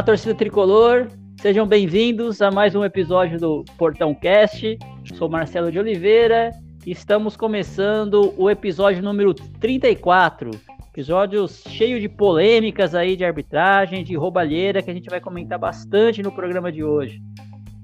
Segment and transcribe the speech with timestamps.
[0.00, 1.08] Olá, torcida tricolor.
[1.42, 4.78] Sejam bem-vindos a mais um episódio do Portão Cast.
[5.14, 6.52] Sou Marcelo de Oliveira
[6.86, 10.52] e estamos começando o episódio número 34.
[10.88, 16.22] Episódio cheio de polêmicas aí de arbitragem, de roubalheira, que a gente vai comentar bastante
[16.22, 17.20] no programa de hoje.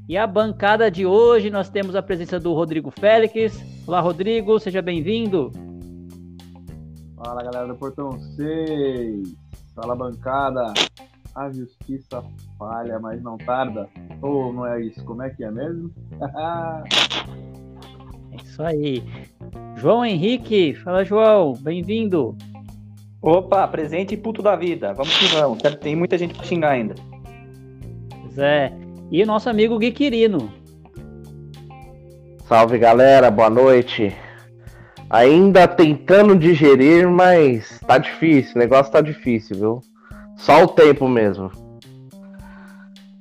[0.09, 3.63] E a bancada de hoje nós temos a presença do Rodrigo Félix.
[3.87, 5.53] Olá, Rodrigo, seja bem-vindo.
[7.15, 9.37] Fala galera do Portão 6.
[9.75, 10.73] Fala bancada.
[11.37, 12.25] A justiça
[12.59, 13.91] falha, mas não tarda.
[14.23, 15.05] Ou não é isso?
[15.05, 15.91] Como é que é mesmo?
[18.33, 19.03] É isso aí.
[19.77, 22.37] João Henrique, fala João, bem-vindo.
[23.23, 24.93] Opa, presente e puto da vida.
[24.93, 25.63] Vamos que vamos.
[25.81, 26.95] Tem muita gente pra xingar ainda.
[28.21, 28.73] Pois é.
[29.11, 30.53] E o nosso amigo Gui Quirino.
[32.47, 34.15] Salve galera, boa noite.
[35.09, 39.81] Ainda tentando digerir, mas tá difícil, o negócio tá difícil, viu?
[40.37, 41.51] Só o tempo mesmo.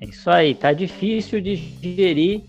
[0.01, 2.43] É isso aí, tá difícil de digerir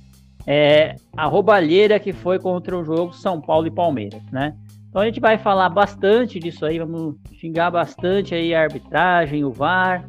[0.47, 4.55] é, a roubalheira que foi contra o jogo São Paulo e Palmeiras, né?
[4.89, 9.51] Então a gente vai falar bastante disso aí, vamos xingar bastante aí a arbitragem, o
[9.51, 10.09] VAR,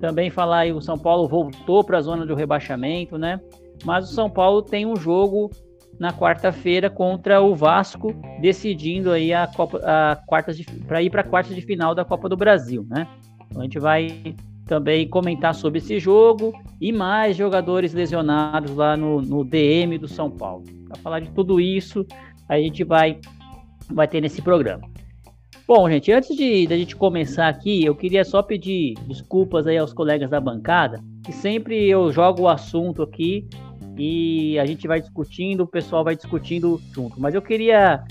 [0.00, 3.40] também falar aí o São Paulo voltou para a zona do rebaixamento, né?
[3.84, 5.50] Mas o São Paulo tem um jogo
[5.98, 11.54] na quarta-feira contra o Vasco, decidindo aí a Copa, a quartas para ir para quartas
[11.54, 13.06] de final da Copa do Brasil, né?
[13.60, 14.34] A gente vai
[14.66, 20.30] também comentar sobre esse jogo e mais jogadores lesionados lá no, no DM do São
[20.30, 20.64] Paulo.
[20.88, 22.04] Para falar de tudo isso,
[22.48, 23.18] a gente vai,
[23.88, 24.82] vai ter nesse programa.
[25.66, 29.76] Bom, gente, antes de, de a gente começar aqui, eu queria só pedir desculpas aí
[29.76, 33.48] aos colegas da bancada, que sempre eu jogo o assunto aqui
[33.98, 37.20] e a gente vai discutindo, o pessoal vai discutindo junto.
[37.20, 38.04] Mas eu queria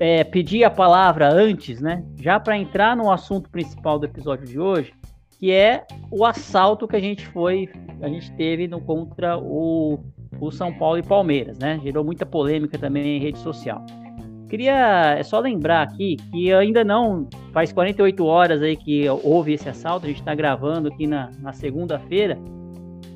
[0.00, 2.02] é, pedir a palavra antes, né?
[2.16, 4.94] Já para entrar no assunto principal do episódio de hoje,
[5.38, 7.68] que é o assalto que a gente foi,
[8.00, 10.00] a gente teve no, contra o,
[10.40, 11.78] o São Paulo e Palmeiras, né?
[11.82, 13.84] Gerou muita polêmica também em rede social.
[14.48, 19.68] Queria é só lembrar aqui que ainda não faz 48 horas aí que houve esse
[19.68, 22.38] assalto, a gente está gravando aqui na, na segunda-feira,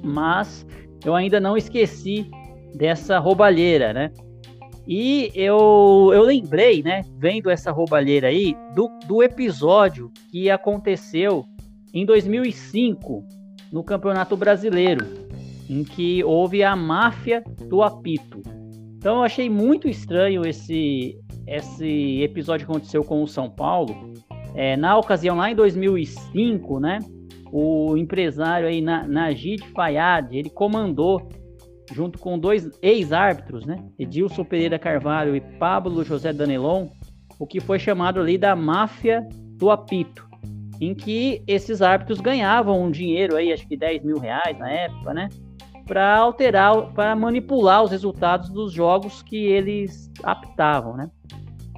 [0.02, 0.66] mas
[1.04, 2.30] eu ainda não esqueci
[2.74, 4.12] dessa roubalheira, né?
[4.86, 11.46] E eu, eu lembrei, né, vendo essa roubalheira aí, do, do episódio que aconteceu
[11.92, 13.24] em 2005
[13.72, 15.06] no Campeonato Brasileiro,
[15.68, 18.42] em que houve a máfia do apito.
[18.96, 24.12] Então eu achei muito estranho esse, esse episódio que aconteceu com o São Paulo.
[24.54, 26.98] É, na ocasião, lá em 2005, né,
[27.50, 31.26] o empresário aí, Najid Fayad, ele comandou
[31.92, 36.88] junto com dois ex-árbitros, né, Edilson Pereira Carvalho e Pablo José Danelon,
[37.38, 40.28] o que foi chamado ali da máfia do apito,
[40.80, 45.12] em que esses árbitros ganhavam um dinheiro aí, acho que 10 mil reais na época,
[45.12, 45.28] né,
[45.86, 51.10] para alterar, para manipular os resultados dos jogos que eles apitavam, né.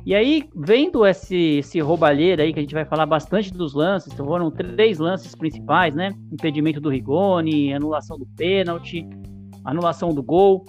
[0.06, 4.12] E aí, vendo esse, esse roubalheiro aí, que a gente vai falar bastante dos lances,
[4.12, 6.15] então foram três lances principais, né?
[6.31, 9.05] Impedimento do Rigoni, anulação do pênalti,
[9.66, 10.65] anulação do gol.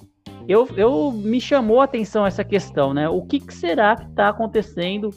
[0.47, 3.07] Eu, eu me chamou a atenção essa questão, né?
[3.07, 5.09] O que, que será que está acontecendo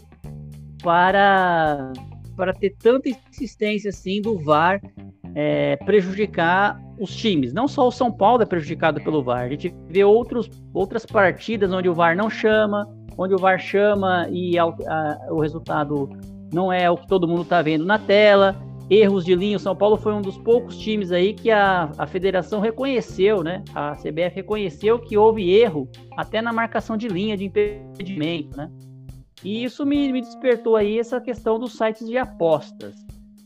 [0.83, 1.93] para,
[2.37, 4.81] para ter tanta insistência assim do VAR
[5.35, 7.53] é, prejudicar os times?
[7.53, 11.73] Não só o São Paulo é prejudicado pelo VAR, a gente vê outros, outras partidas
[11.73, 16.11] onde o VAR não chama, onde o VAR chama e a, a, o resultado
[16.53, 18.57] não é o que todo mundo está vendo na tela.
[18.91, 22.09] Erros de linha, o São Paulo foi um dos poucos times aí que a, a
[22.09, 23.63] federação reconheceu, né?
[23.73, 28.69] A CBF reconheceu que houve erro até na marcação de linha de impedimento, né?
[29.45, 32.97] E isso me, me despertou aí essa questão dos sites de apostas.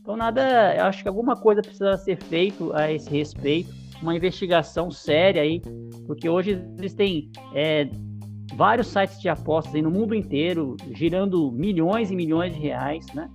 [0.01, 3.71] Então nada, eu acho que alguma coisa precisa ser feito a esse respeito,
[4.01, 5.61] uma investigação séria aí,
[6.07, 7.87] porque hoje existem é,
[8.55, 13.29] vários sites de apostas aí no mundo inteiro, girando milhões e milhões de reais, né?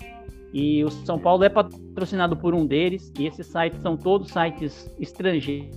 [0.52, 4.92] E o São Paulo é patrocinado por um deles, e esses sites são todos sites
[4.98, 5.70] estrangeiros,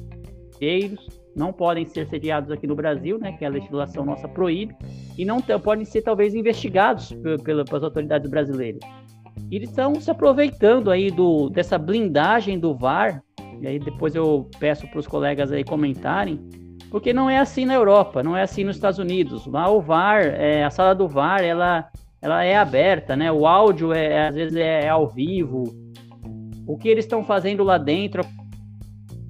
[1.35, 4.75] não podem ser sediados aqui no Brasil, né, que a legislação nossa proíbe,
[5.17, 8.81] e não podem ser talvez investigados pelas autoridades brasileiras.
[9.51, 13.23] E eles estão se aproveitando aí do, dessa blindagem do VAR,
[13.61, 16.39] e aí depois eu peço para os colegas aí comentarem,
[16.89, 19.47] porque não é assim na Europa, não é assim nos Estados Unidos.
[19.47, 21.89] Lá o VAR, é, a sala do VAR, ela
[22.23, 23.29] ela é aberta, né?
[23.29, 25.65] O áudio é às vezes é ao vivo.
[26.65, 28.23] O que eles estão fazendo lá dentro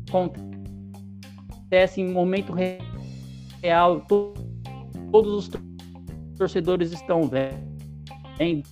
[0.07, 4.05] acontece em momento real.
[5.11, 5.51] Todos os
[6.37, 8.63] torcedores estão vendo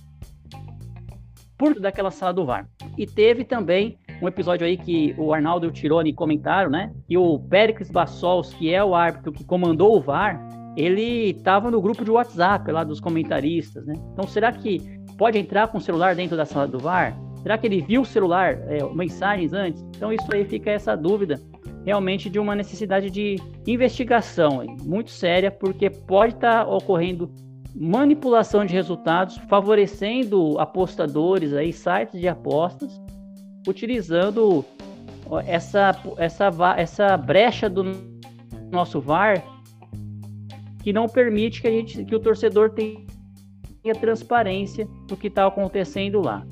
[1.58, 2.68] por daquela sala do VAR.
[2.96, 6.92] E teve também um episódio aí que o Arnaldo e o Tironi comentaram, né?
[7.08, 10.40] Que o Péricles Bassols, que é o árbitro que comandou o VAR,
[10.76, 13.94] ele estava no grupo de WhatsApp lá dos comentaristas, né?
[14.12, 14.80] Então será que
[15.18, 17.16] pode entrar com o celular dentro da sala do VAR?
[17.42, 19.82] Será que ele viu o celular, é, mensagens antes?
[19.96, 21.40] Então isso aí fica essa dúvida
[21.84, 23.36] realmente de uma necessidade de
[23.66, 27.30] investigação muito séria, porque pode estar tá ocorrendo
[27.74, 33.00] manipulação de resultados, favorecendo apostadores aí, sites de apostas,
[33.66, 34.64] utilizando
[35.46, 37.84] essa, essa, essa brecha do
[38.70, 39.42] nosso VAR
[40.82, 46.20] que não permite que, a gente, que o torcedor tenha transparência do que está acontecendo
[46.20, 46.44] lá.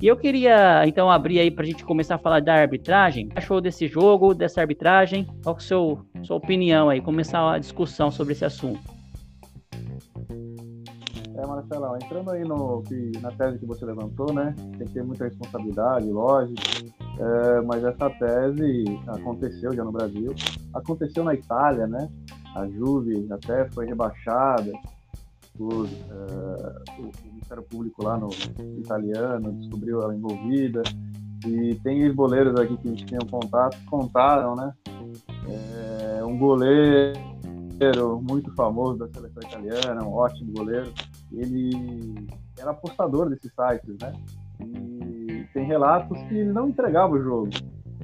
[0.00, 3.28] E eu queria então abrir aí para a gente começar a falar da arbitragem.
[3.34, 5.26] Achou desse jogo, dessa arbitragem?
[5.42, 7.00] Qual é a sua, sua opinião aí?
[7.00, 8.97] Começar a discussão sobre esse assunto.
[11.38, 14.56] É, Marcelão, entrando aí no, que, na tese que você levantou, né?
[14.76, 16.60] Tem que ter muita responsabilidade, lógico.
[17.00, 20.34] É, mas essa tese aconteceu já no Brasil.
[20.74, 22.10] Aconteceu na Itália, né?
[22.56, 24.72] A Juve até foi rebaixada
[25.56, 25.88] por uh,
[26.98, 28.30] o Ministério Público lá no
[28.78, 30.82] italiano, descobriu ela envolvida.
[31.46, 34.72] E tem os goleiros aqui que tinham contato, contaram, né?
[35.48, 37.28] É, um goleiro
[38.20, 40.92] muito famoso da seleção italiana, um ótimo goleiro,
[41.32, 42.26] ele
[42.58, 44.12] era apostador desses sites, né?
[44.60, 47.50] E tem relatos que ele não entregava o jogo.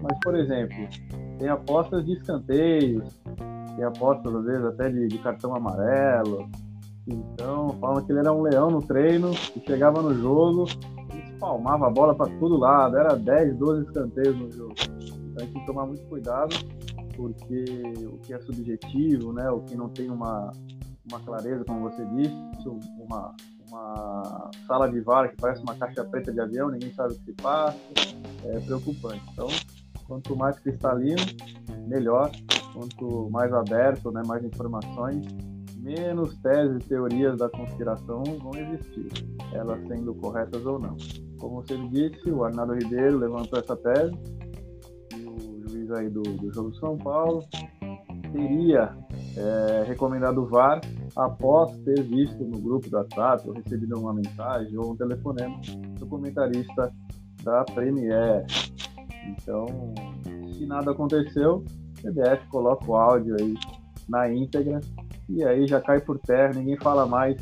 [0.02, 0.76] Mas, por exemplo,
[1.38, 3.20] tem apostas de escanteios,
[3.76, 6.48] tem apostas, às vezes, até de, de cartão amarelo.
[7.06, 10.66] Então, falam que ele era um leão no treino, e chegava no jogo,
[11.26, 14.74] espalmava a bola para todo lado, era 10, 12 escanteios no jogo.
[14.78, 16.54] Então, a gente tem que tomar muito cuidado,
[17.16, 17.64] porque
[18.06, 20.52] o que é subjetivo, né, o que não tem uma,
[21.08, 22.34] uma clareza, como você disse,
[22.98, 23.34] uma,
[23.68, 27.24] uma sala de VAR que parece uma caixa preta de avião, ninguém sabe o que
[27.24, 27.78] se passa,
[28.44, 29.22] é preocupante.
[29.32, 29.48] Então,
[30.06, 31.22] quanto mais cristalino,
[31.86, 32.30] melhor.
[32.72, 35.24] Quanto mais aberto, né, mais informações,
[35.76, 39.08] menos teses e teorias da conspiração vão existir,
[39.52, 40.96] elas sendo corretas ou não.
[41.38, 44.12] Como você disse, o Arnaldo Ribeiro levantou essa tese
[45.16, 47.44] e o juiz aí do, do jogo São Paulo
[48.32, 48.96] teria
[49.36, 50.80] é, recomendado o VAR
[51.16, 55.60] após ter visto no grupo do WhatsApp ou recebido uma mensagem ou um telefonema
[55.98, 56.92] do comentarista
[57.42, 58.44] da Premier.
[59.28, 59.66] Então,
[60.52, 63.54] se nada aconteceu, o CBF coloca o áudio aí
[64.08, 64.80] na íntegra
[65.28, 67.36] e aí já cai por terra, ninguém fala mais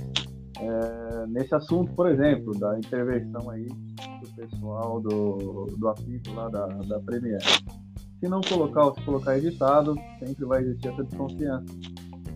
[0.58, 6.66] é, nesse assunto, por exemplo, da intervenção aí do pessoal do, do apito lá da,
[6.66, 7.40] da Premier.
[8.22, 11.66] Se não colocar ou se colocar editado, sempre vai existir essa desconfiança,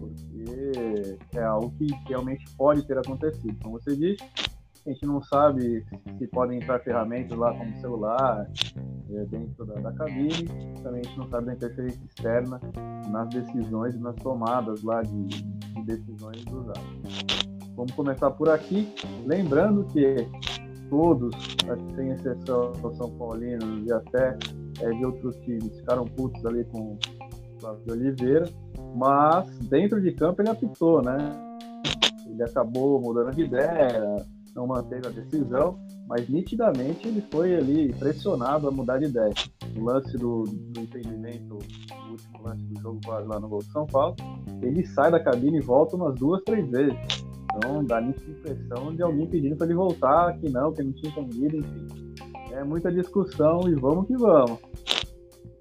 [0.01, 3.57] porque é algo que realmente pode ter acontecido.
[3.63, 4.19] Como você disse,
[4.85, 5.87] a gente não sabe
[6.19, 8.51] se podem entrar ferramentas lá como celular
[9.13, 10.49] é, dentro da, da, cabine,
[10.83, 12.61] também a gente não sabe da interferência externa
[13.09, 17.27] nas decisões nas tomadas lá de, de decisões dos árbitros.
[17.77, 18.93] Vamos começar por aqui,
[19.25, 20.17] lembrando que
[20.91, 21.33] todos,
[21.95, 24.37] sem exceção, são paulinos e até
[24.81, 26.99] é, de outros times ficaram putos ali com o
[27.61, 28.49] Flávio Oliveira,
[28.95, 31.17] mas dentro de campo ele apitou, né?
[32.29, 34.17] Ele acabou mudando de ideia,
[34.55, 35.79] não manteve a decisão,
[36.09, 39.33] mas nitidamente ele foi ali pressionado a mudar de ideia.
[39.75, 44.17] No lance do, do o último lance do jogo lá no gol de São Paulo,
[44.63, 47.27] ele sai da cabine e volta umas duas, três vezes.
[47.57, 51.11] Então dá nítida impressão de alguém pedindo para ele voltar, que não, que não tinha
[51.11, 52.06] entendido, enfim.
[52.57, 54.59] É muita discussão e vamos que vamos.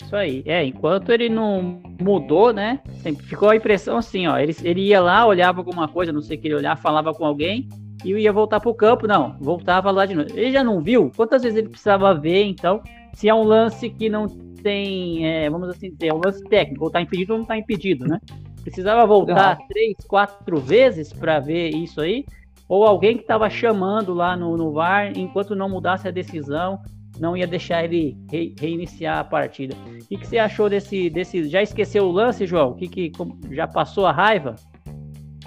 [0.02, 0.44] Isso aí.
[0.46, 2.80] É, enquanto ele não mudou, né?
[3.02, 4.38] Sempre ficou a impressão assim, ó.
[4.38, 7.26] Ele, ele ia lá, olhava alguma coisa, não sei o que ele olhar, falava com
[7.26, 7.68] alguém
[8.04, 9.08] e ia voltar pro campo.
[9.08, 10.30] Não, voltava lá de novo.
[10.34, 11.12] Ele já não viu?
[11.16, 12.82] Quantas vezes ele precisava ver, então?
[13.14, 14.28] Se é um lance que não
[14.64, 17.58] tem, é, vamos assim dizer, é um lance técnico, ou tá impedido ou não tá
[17.58, 18.20] impedido, né?
[18.64, 22.26] Precisava voltar três, quatro vezes para ver isso aí?
[22.68, 26.80] Ou alguém que estava chamando lá no, no VAR, enquanto não mudasse a decisão,
[27.20, 29.76] não ia deixar ele re, reiniciar a partida.
[30.02, 31.48] O que, que, você achou desse, desse.
[31.48, 32.72] Já esqueceu o lance, João?
[32.72, 33.12] O que, que
[33.52, 34.56] já passou a raiva?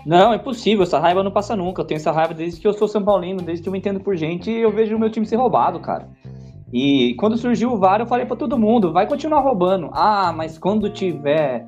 [0.07, 0.85] Não, é impossível.
[0.85, 1.83] Essa raiva não passa nunca.
[1.83, 4.01] Eu tenho essa raiva desde que eu sou São Paulino, desde que eu me entendo
[4.01, 6.09] por gente e eu vejo o meu time ser roubado, cara.
[6.73, 9.91] E quando surgiu o VAR, eu falei para todo mundo: vai continuar roubando.
[9.93, 11.67] Ah, mas quando tiver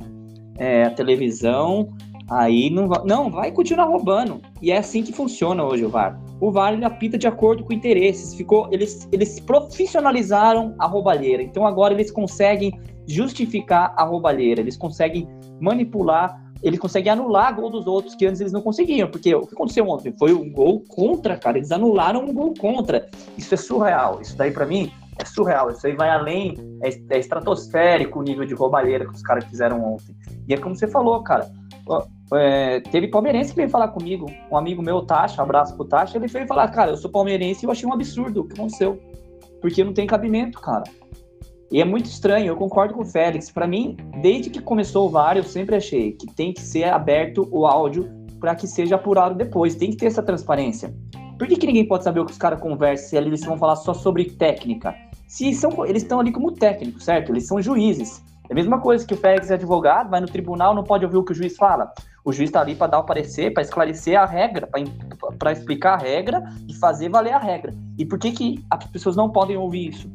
[0.59, 1.89] é, a televisão,
[2.31, 4.41] Aí não vai, não, vai continuar roubando.
[4.63, 6.19] E é assim que funciona hoje o VAR.
[6.41, 8.35] O VAR ele apita de acordo com interesses.
[8.35, 11.43] Ficou, eles, eles profissionalizaram a roubalheira.
[11.43, 14.61] Então agora eles conseguem justificar a roubalheira.
[14.61, 15.29] Eles conseguem
[15.61, 19.11] manipular, eles conseguem anular gol dos outros que antes eles não conseguiam.
[19.11, 21.59] Porque o que aconteceu ontem foi um gol contra, cara.
[21.59, 23.09] Eles anularam um gol contra.
[23.37, 24.21] Isso é surreal.
[24.21, 25.73] Isso daí para mim é surreal.
[25.73, 29.83] Isso aí vai além, é, é estratosférico o nível de roubalheira que os caras fizeram
[29.83, 30.15] ontem.
[30.47, 31.51] E é como você falou, cara.
[32.33, 36.29] É, teve palmeirense que veio falar comigo, um amigo meu, Tacha, abraço pro Tacha, ele
[36.29, 39.01] veio falar, cara, eu sou palmeirense e eu achei um absurdo o que aconteceu.
[39.61, 40.85] Porque não tem cabimento, cara.
[41.71, 43.51] E é muito estranho, eu concordo com o Félix.
[43.51, 47.49] Para mim, desde que começou o VAR, eu sempre achei que tem que ser aberto
[47.53, 48.09] o áudio
[48.41, 49.77] para que seja apurado depois.
[49.77, 50.93] Tem que ter essa transparência.
[51.39, 53.77] Por que, que ninguém pode saber o que os caras conversam se eles vão falar
[53.77, 54.95] só sobre técnica?
[55.29, 57.31] Se são, eles estão ali como técnicos, certo?
[57.31, 58.23] Eles são juízes.
[58.49, 61.19] É a mesma coisa que o Félix é advogado, vai no tribunal, não pode ouvir
[61.19, 61.93] o que o juiz fala.
[62.25, 64.69] O juiz está ali para dar o parecer, para esclarecer a regra,
[65.39, 67.75] para explicar a regra e fazer valer a regra.
[67.99, 70.11] E por que, que as pessoas não podem ouvir isso?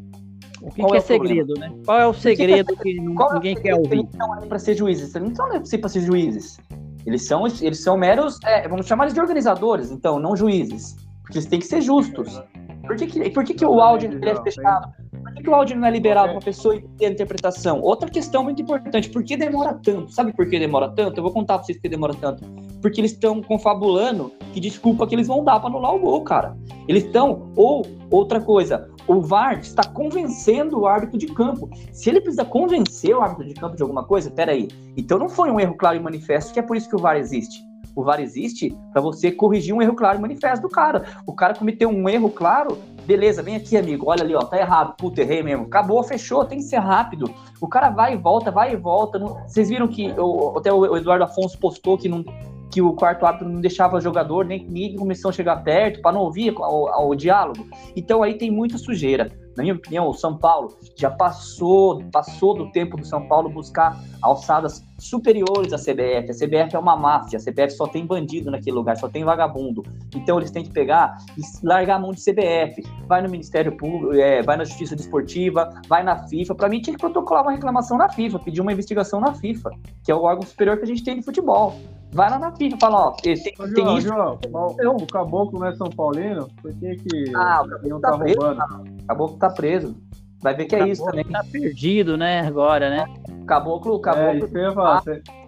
[0.61, 1.71] O que, que é, é segredo, né?
[1.85, 3.99] Qual é o segredo que, que, que é ninguém quer ouvir?
[3.99, 5.15] Eles estão ali para ser juízes.
[5.15, 6.59] Eles não estão ali para ser juízes.
[7.05, 10.95] Eles são, eles são meros, é, vamos chamar eles de organizadores, então, não juízes.
[11.21, 12.41] Porque eles têm que ser justos.
[12.85, 14.91] Por que, que, por que, que o áudio é fechado?
[15.35, 17.81] Por que, o áudio não é liberado para a pessoa ter a interpretação?
[17.81, 20.11] Outra questão muito importante, por que demora tanto?
[20.11, 21.17] Sabe por que demora tanto?
[21.17, 22.43] Eu vou contar para vocês por que demora tanto.
[22.81, 26.57] Porque eles estão confabulando que desculpa que eles vão dar para anular o gol, cara.
[26.87, 31.69] Eles estão, ou outra coisa, o VAR está convencendo o árbitro de campo.
[31.91, 34.69] Se ele precisa convencer o árbitro de campo de alguma coisa, peraí.
[34.95, 37.17] Então não foi um erro claro e manifesto, que é por isso que o VAR
[37.17, 37.61] existe.
[37.95, 41.05] O VAR existe para você corrigir um erro claro e manifesto do cara.
[41.25, 44.95] O cara cometeu um erro claro, beleza, vem aqui, amigo, olha ali, ó, tá errado,
[44.97, 45.65] puta, errei mesmo.
[45.65, 47.33] Acabou, fechou, tem que ser rápido.
[47.61, 49.17] O cara vai e volta, vai e volta.
[49.19, 52.23] Vocês viram que o, até o Eduardo Afonso postou que não
[52.71, 56.21] que o quarto árbitro não deixava o jogador nem começou a chegar perto para não
[56.21, 57.65] ouvir o, o, o, diálogo.
[57.95, 59.31] Então aí tem muita sujeira.
[59.55, 63.97] Na minha opinião, o São Paulo já passou, passou do tempo do São Paulo buscar
[64.21, 66.31] alçadas superiores à CBF.
[66.31, 69.83] A CBF é uma máfia, a CBF só tem bandido naquele lugar, só tem vagabundo.
[70.13, 72.83] Então eles têm que pegar e largar a mão de CBF.
[73.07, 76.55] Vai no Ministério Público, é, vai na Justiça Desportiva, vai na FIFA.
[76.55, 79.71] Para mim tinha que protocolar uma reclamação na FIFA, pedir uma investigação na FIFA,
[80.03, 81.75] que é o órgão superior que a gente tem de futebol.
[82.15, 84.07] Vai lá na FIFA e fala, ó, tem, Ô, tem João, isso.
[84.07, 86.47] João, o, o Caboclo não é São Paulino?
[86.61, 88.61] Por que, que ah, o não tá, tá preso, roubando?
[89.01, 89.95] O Caboclo tá preso.
[90.41, 91.25] Vai ver que é isso também.
[91.25, 93.05] Tá perdido, né, agora, né?
[93.45, 94.29] Caboclo, caboclo.
[94.29, 95.03] É, isso que eu ia falar.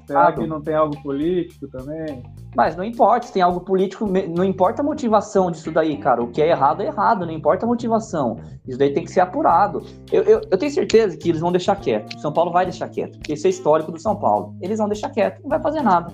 [0.05, 2.21] Será que não tem algo político também?
[2.53, 6.21] Mas não importa, se tem algo político, não importa a motivação disso daí, cara.
[6.21, 8.39] O que é errado é errado, não importa a motivação.
[8.67, 9.85] Isso daí tem que ser apurado.
[10.11, 12.15] Eu, eu, eu tenho certeza que eles vão deixar quieto.
[12.15, 14.55] O São Paulo vai deixar quieto, porque esse é histórico do São Paulo.
[14.61, 16.11] Eles vão deixar quieto, não vai fazer nada.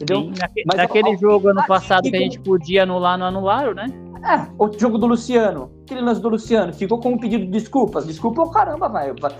[0.00, 0.22] Entendeu?
[0.22, 3.86] Sim, naque, Mas naquele jogo ano passado que a gente podia anular, não anularam, né?
[4.22, 8.06] É, o jogo do Luciano, aquele lance do Luciano, ficou com um pedido de desculpas.
[8.06, 9.32] Desculpa, oh, caramba, vai, vai,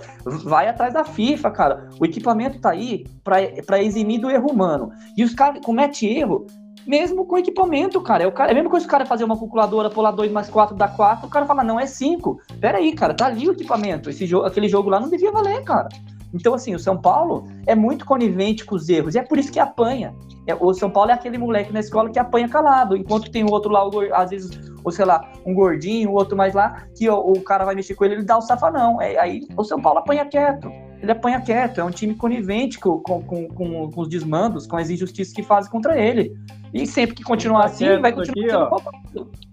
[0.43, 1.89] vai atrás da FIFA, cara.
[1.99, 4.91] O equipamento tá aí para eximir do erro humano.
[5.15, 6.47] E os caras cometem erro
[6.85, 8.23] mesmo com equipamento, cara.
[8.23, 10.75] É, o cara, é coisa que o cara fazer uma calculadora, pular 2 mais 4
[10.75, 12.41] dá 4, o cara fala, não, é 5.
[12.59, 14.09] Pera aí, cara, tá ali o equipamento.
[14.09, 15.89] Esse jogo, aquele jogo lá não devia valer, cara.
[16.33, 19.51] Então, assim, o São Paulo é muito conivente com os erros, e é por isso
[19.51, 20.15] que apanha.
[20.47, 23.51] É, o São Paulo é aquele moleque na escola que apanha calado, enquanto tem o
[23.51, 23.81] outro lá,
[24.13, 24.49] às vezes,
[24.83, 27.95] ou sei lá, um gordinho, o outro mais lá, que o, o cara vai mexer
[27.95, 29.01] com ele, ele dá o safanão.
[29.01, 30.71] É, aí o São Paulo apanha quieto.
[31.01, 33.47] Ele apanha quieto, é um time conivente com, com, com,
[33.89, 36.33] com os desmandos, com as injustiças que fazem contra ele.
[36.73, 39.50] E sempre que continuar assim, vai continuar aqui,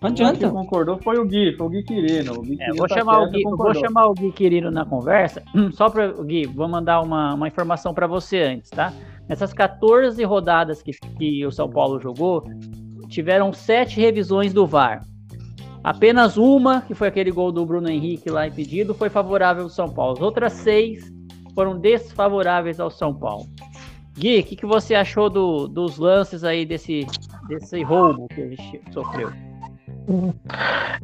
[0.00, 0.38] não adianta.
[0.38, 2.32] Quem concordou foi o Gui, foi o Gui Quirino.
[2.34, 5.42] O Gui é, vou, tá chamar o Gui, vou chamar o Gui Quirino na conversa.
[5.72, 8.92] Só para o Gui, vou mandar uma, uma informação para você antes, tá?
[9.28, 12.44] Nessas 14 rodadas que, que o São Paulo jogou,
[13.08, 15.04] tiveram sete revisões do VAR.
[15.82, 19.88] Apenas uma, que foi aquele gol do Bruno Henrique lá impedido, foi favorável ao São
[19.88, 20.14] Paulo.
[20.14, 21.12] As outras seis
[21.54, 23.46] foram desfavoráveis ao São Paulo.
[24.16, 27.06] Gui, o que, que você achou do, dos lances aí desse,
[27.48, 28.56] desse roubo que ele
[28.92, 29.47] sofreu?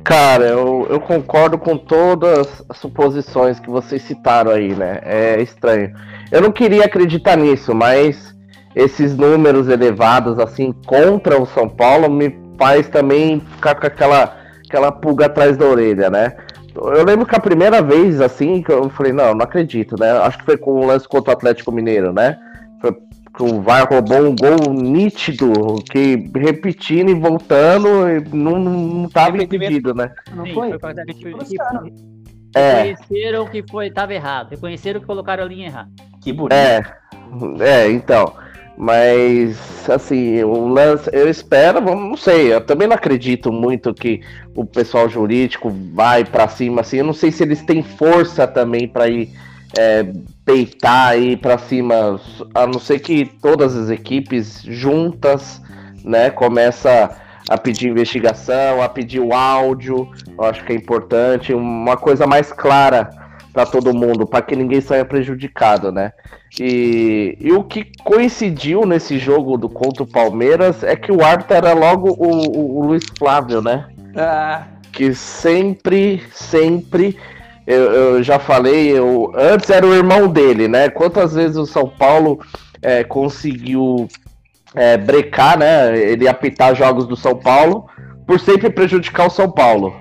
[0.03, 5.01] Cara, eu, eu concordo com todas as suposições que vocês citaram aí, né?
[5.03, 5.95] É estranho.
[6.31, 8.35] Eu não queria acreditar nisso, mas
[8.75, 14.91] esses números elevados, assim, contra o São Paulo, me faz também ficar com aquela, aquela
[14.91, 16.33] pulga atrás da orelha, né?
[16.75, 20.11] Eu lembro que a primeira vez, assim, que eu falei, não, não acredito, né?
[20.19, 22.37] Acho que foi com o lance contra o Atlético Mineiro, né?
[23.43, 25.53] O VAR roubou um gol nítido,
[25.91, 27.89] que repetindo e voltando,
[28.33, 30.13] não, não tava impedido, né?
[30.35, 30.79] Não Sim, foi?
[30.79, 30.95] foi
[32.55, 32.83] é.
[32.83, 35.91] Reconheceram que foi, tava errado, reconheceram que colocaram a linha errada.
[36.23, 36.55] Que bonito.
[36.55, 36.83] É,
[37.61, 38.33] é então.
[38.77, 44.21] Mas, assim, o lance, eu espero, não sei, eu também não acredito muito que
[44.55, 48.89] o pessoal jurídico vai para cima, assim, eu não sei se eles têm força também
[48.89, 49.31] para ir
[49.79, 50.07] é,
[50.45, 52.21] peitar aí para cima,
[52.55, 55.61] a não ser que todas as equipes juntas,
[56.05, 57.17] né, começa
[57.49, 62.53] a pedir investigação, a pedir o áudio, eu acho que é importante, uma coisa mais
[62.53, 63.11] clara
[63.53, 66.13] para todo mundo, para que ninguém saia prejudicado, né?
[66.59, 71.57] E, e, o que coincidiu nesse jogo do contra o Palmeiras é que o árbitro
[71.57, 73.87] era logo o, o, o Luiz Flávio, né?
[74.17, 74.65] Ah.
[74.93, 77.17] Que sempre, sempre
[77.67, 80.89] eu, eu, já falei, eu, antes era o irmão dele, né?
[80.91, 82.39] Quantas vezes o São Paulo
[82.83, 84.07] é, conseguiu
[84.75, 85.97] é, brecar, né?
[85.99, 87.87] Ele apitar jogos do São Paulo
[88.27, 89.95] por sempre prejudicar o São Paulo.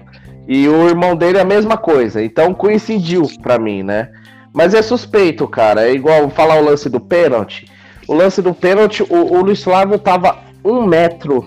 [0.48, 2.22] E o irmão dele é a mesma coisa.
[2.22, 4.10] Então coincidiu para mim, né?
[4.54, 5.88] Mas é suspeito, cara.
[5.88, 7.66] É igual falar o lance do pênalti.
[8.08, 11.46] O lance do pênalti, o, o Luiz Flávio tava um metro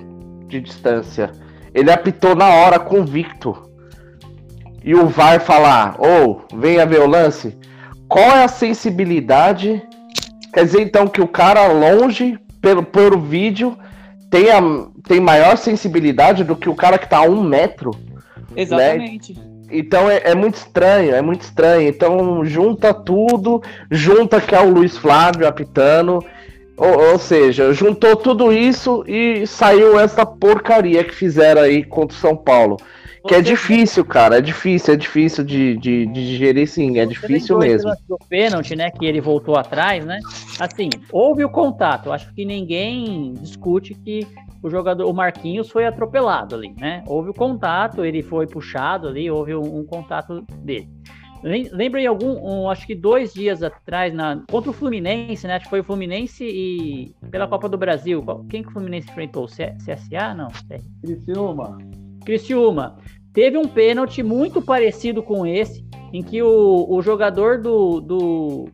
[0.48, 1.30] de distância.
[1.74, 3.66] Ele apitou na hora, convicto.
[4.86, 7.58] E o VAR falar, ou oh, venha ver o lance.
[8.08, 9.82] Qual é a sensibilidade?
[10.54, 13.76] Quer dizer então que o cara longe pelo, pelo vídeo
[14.30, 14.60] tem, a,
[15.02, 17.90] tem maior sensibilidade do que o cara que tá a um metro.
[18.50, 18.62] Né?
[18.62, 19.34] Exatamente.
[19.34, 19.42] Né?
[19.72, 21.88] Então é, é, muito estranho, é muito estranho.
[21.88, 26.24] Então junta tudo, junta que é o Luiz Flávio apitando.
[26.76, 32.20] Ou, ou, seja, juntou tudo isso e saiu essa porcaria que fizeram aí contra o
[32.20, 32.76] São Paulo.
[33.26, 34.38] Que é difícil, cara.
[34.38, 36.98] É difícil, é difícil de, de, de digerir, sim.
[36.98, 37.92] É difícil mesmo.
[38.08, 38.90] Do pênalti, né?
[38.90, 40.18] Que ele voltou atrás, né?
[40.58, 42.12] Assim, houve o contato.
[42.12, 44.26] Acho que ninguém discute que
[44.62, 47.02] o jogador, o Marquinhos foi atropelado ali, né?
[47.06, 50.88] Houve o contato, ele foi puxado ali, houve um, um contato dele.
[51.42, 55.54] Lembra em algum, um, acho que dois dias atrás, na, contra o Fluminense, né?
[55.54, 58.24] Acho que foi o Fluminense e pela Copa do Brasil.
[58.48, 59.46] Quem que o Fluminense enfrentou?
[59.46, 60.34] C CSA?
[60.34, 60.48] Não.
[61.02, 61.78] Criciúma.
[62.24, 62.96] Criciúma.
[63.36, 68.64] Teve um pênalti muito parecido com esse, em que o, o jogador do, do,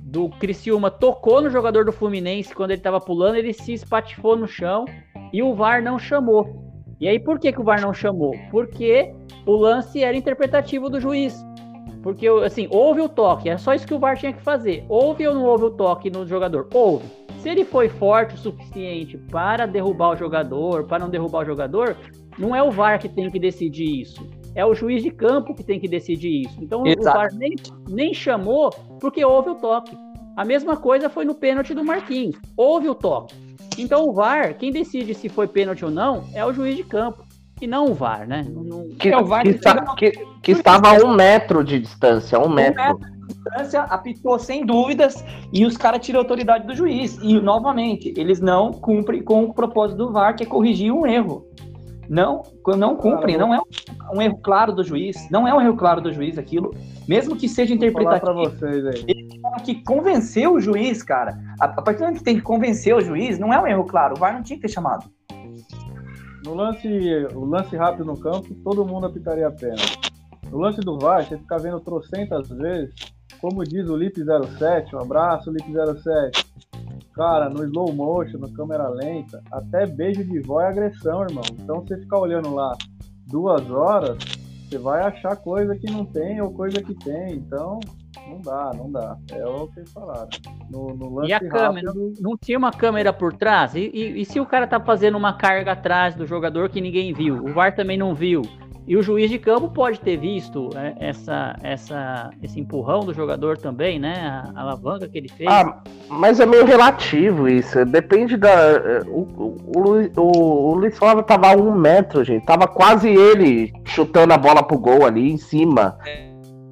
[0.00, 4.48] do Criciúma tocou no jogador do Fluminense quando ele estava pulando, ele se espatifou no
[4.48, 4.86] chão
[5.34, 6.64] e o VAR não chamou.
[6.98, 8.34] E aí por que, que o VAR não chamou?
[8.50, 11.38] Porque o lance era interpretativo do juiz.
[12.02, 14.82] Porque, assim, houve o toque, é só isso que o VAR tinha que fazer.
[14.88, 16.66] Houve ou não houve o toque no jogador?
[16.72, 17.04] Houve.
[17.40, 21.94] Se ele foi forte o suficiente para derrubar o jogador, para não derrubar o jogador,
[22.38, 24.26] não é o VAR que tem que decidir isso.
[24.54, 26.56] É o juiz de campo que tem que decidir isso.
[26.60, 27.16] Então Exato.
[27.16, 27.54] o VAR nem,
[27.88, 28.70] nem chamou
[29.00, 29.96] porque houve o toque.
[30.36, 32.36] A mesma coisa foi no pênalti do Marquinhos.
[32.56, 33.34] Houve o toque.
[33.78, 37.24] Então o VAR, quem decide se foi pênalti ou não, é o juiz de campo.
[37.60, 38.46] E não o VAR, né?
[38.50, 40.10] Não, que, é o VAR que, que, está, que,
[40.42, 42.82] que estava a um metro de distância, um, um metro.
[42.82, 47.18] metro de distância, apitou sem dúvidas, e os caras tiram a autoridade do juiz.
[47.22, 51.46] E, novamente, eles não cumprem com o propósito do VAR, que é corrigir um erro
[52.08, 52.42] não,
[52.76, 53.60] não cumpre, não é
[54.12, 56.74] um, erro claro do juiz, não é um erro claro do juiz aquilo,
[57.08, 58.34] mesmo que seja interpretativo.
[58.34, 59.04] Vocês aí.
[59.06, 59.28] Ele
[59.64, 61.38] tem que convencer o juiz, cara.
[61.60, 63.84] A, a partir do momento que tem que convencer o juiz, não é um erro
[63.84, 65.10] claro, o VAR não tinha que ter chamado.
[66.44, 66.88] No lance,
[67.34, 69.76] o lance rápido no campo, todo mundo apitaria a pena.
[70.50, 72.94] No lance do VAR, você fica vendo trocentas vezes,
[73.40, 74.20] como diz o Lip
[74.58, 75.66] 07, um abraço, Lip
[76.02, 76.46] 07
[77.14, 81.44] Cara, no slow motion, na câmera lenta, até beijo de vó é agressão, irmão.
[81.52, 82.76] Então você ficar olhando lá
[83.26, 84.18] duas horas,
[84.68, 87.34] você vai achar coisa que não tem ou coisa que tem.
[87.34, 87.78] Então,
[88.28, 89.16] não dá, não dá.
[89.32, 90.28] É o que eles falaram.
[90.70, 91.88] No, no lance e a câmera?
[91.88, 92.12] Rápido...
[92.20, 93.74] Não tinha uma câmera por trás?
[93.74, 97.12] E, e, e, se o cara tá fazendo uma carga atrás do jogador que ninguém
[97.12, 97.44] viu?
[97.44, 98.42] O VAR também não viu?
[98.86, 103.58] E o juiz de campo pode ter visto né, essa, essa, esse empurrão do jogador
[103.58, 104.14] também, né?
[104.14, 105.50] A, a alavanca que ele fez.
[105.50, 107.84] Ah, mas é meio relativo isso.
[107.84, 109.02] Depende da.
[109.08, 112.46] O, o, o, o Luiz Flávio tava a um metro, gente.
[112.46, 115.98] Tava quase ele chutando a bola pro gol ali em cima.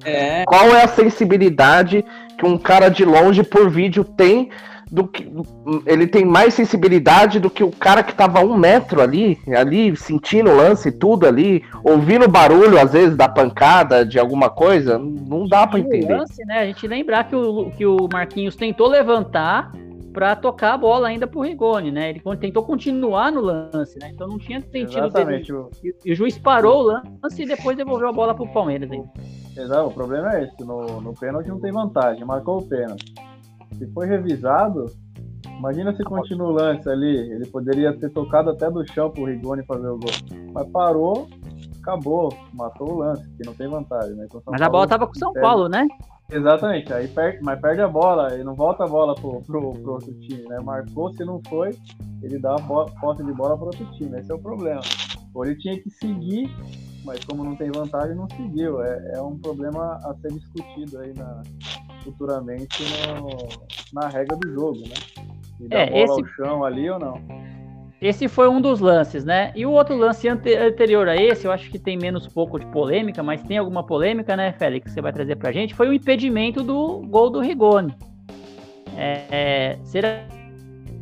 [0.05, 0.43] É.
[0.45, 2.05] Qual é a sensibilidade
[2.37, 4.49] que um cara de longe por vídeo tem
[4.91, 5.27] do que
[5.85, 9.95] ele tem mais sensibilidade do que o cara que tava a um metro ali, ali
[9.95, 14.97] sentindo o lance tudo ali, ouvindo o barulho às vezes da pancada de alguma coisa,
[14.97, 16.15] não dá para entender.
[16.15, 16.59] Lance, né?
[16.59, 19.71] A gente lembrar que o, que o Marquinhos tentou levantar
[20.13, 22.11] para tocar a bola ainda pro Rigoni, né?
[22.11, 24.11] Ele tentou continuar no lance, né?
[24.13, 25.51] Então não tinha sentido Exatamente.
[25.51, 25.95] Dele.
[26.05, 28.89] E o juiz parou o lance e depois devolveu a bola pro Palmeiras.
[28.89, 29.03] Aí.
[29.57, 33.13] Exato, o problema é esse, no, no pênalti não tem vantagem, marcou o pênalti
[33.77, 34.85] se foi revisado,
[35.57, 37.31] imagina se continua o lance ali.
[37.31, 40.11] Ele poderia ter tocado até do chão pro Rigoni fazer o gol.
[40.53, 41.27] Mas parou,
[41.81, 44.25] acabou, matou o lance, que não tem vantagem, né?
[44.25, 45.87] Então, Mas a bola tava com o São Paulo, né?
[46.31, 49.91] Exatamente, aí perde, mas perde a bola, ele não volta a bola pro, pro, pro
[49.93, 50.59] outro time, né?
[50.59, 51.77] Marcou, se não foi,
[52.23, 54.81] ele dá a posse de bola para outro time, esse é o problema.
[55.35, 56.49] Ou ele tinha que seguir,
[57.03, 58.81] mas como não tem vantagem, não seguiu.
[58.81, 61.43] É, é um problema a ser discutido aí na,
[62.05, 62.83] futuramente
[63.19, 65.25] no, na regra do jogo, né?
[65.59, 66.11] E dar é, bola esse...
[66.11, 67.19] ao chão ali ou não.
[68.01, 69.51] Esse foi um dos lances, né?
[69.55, 72.65] E o outro lance ante anterior a esse, eu acho que tem menos pouco de
[72.67, 75.93] polêmica, mas tem alguma polêmica, né, Félix, que você vai trazer pra gente, foi o
[75.93, 77.95] impedimento do gol do Rigoni.
[78.95, 80.25] É, é, será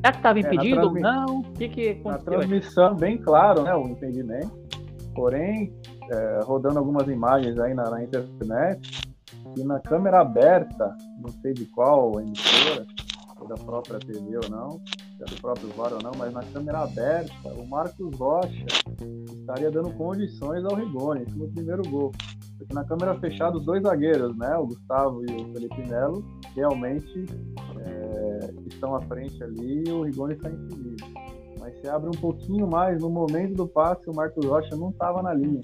[0.04, 1.40] que estava impedido ou não?
[1.40, 2.12] O que, que aconteceu?
[2.12, 4.52] Na transmissão, bem claro, né, o impedimento.
[5.16, 5.74] Porém,
[6.12, 9.13] é, rodando algumas imagens aí na, na internet,
[9.58, 12.86] e na câmera aberta, não sei de qual emissora,
[13.48, 16.80] da própria TV ou não, se é do próprio VAR ou não, mas na câmera
[16.80, 18.66] aberta, o Marcos Rocha
[19.40, 22.12] estaria dando condições ao Rigoni, no primeiro gol.
[22.58, 26.24] Porque na câmera fechada, os dois zagueiros, né, o Gustavo e o Felipe Melo,
[26.56, 27.26] realmente
[27.80, 31.04] é, estão à frente ali e o Rigoni está impedido.
[31.60, 35.22] Mas se abre um pouquinho mais, no momento do passe, o Marcos Rocha não estava
[35.22, 35.62] na linha.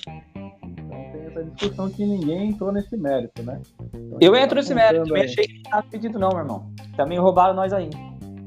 [1.29, 3.61] Essa discussão que ninguém entrou nesse mérito, né?
[3.93, 6.71] Então, eu entro nesse mérito, também achei que não estava pedido não, meu irmão.
[6.95, 7.89] Também roubaram nós aí.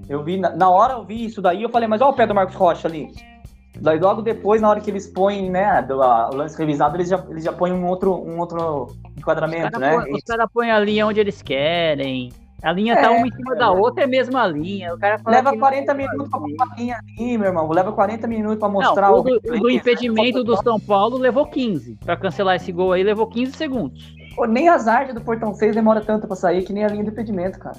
[0.08, 2.34] Eu vi, na, hora eu vi isso daí, eu falei, mas olha o pé do
[2.34, 3.10] Marcos Rocha ali.
[3.80, 7.08] Daí logo depois, na hora que eles põem, né, do, a, o lance revisado, eles
[7.08, 9.94] já, eles já põem um outro, um outro enquadramento, os né?
[9.94, 12.30] Põe, os caras põem a linha onde eles querem.
[12.62, 14.94] A linha tá é, tá uma em cima é, da outra, é a mesma linha.
[14.94, 17.68] O cara leva 40 minutos pra pôr a linha ali, meu irmão.
[17.68, 19.22] Leva 40 minutos pra mostrar não, o.
[19.22, 21.98] Do, o do impedimento do São Paulo levou 15.
[22.04, 24.14] Pra cancelar esse gol aí, levou 15 segundos.
[24.36, 27.02] Pô, nem as artes do Portão 6 demora tanto pra sair que nem a linha
[27.02, 27.76] do impedimento, cara.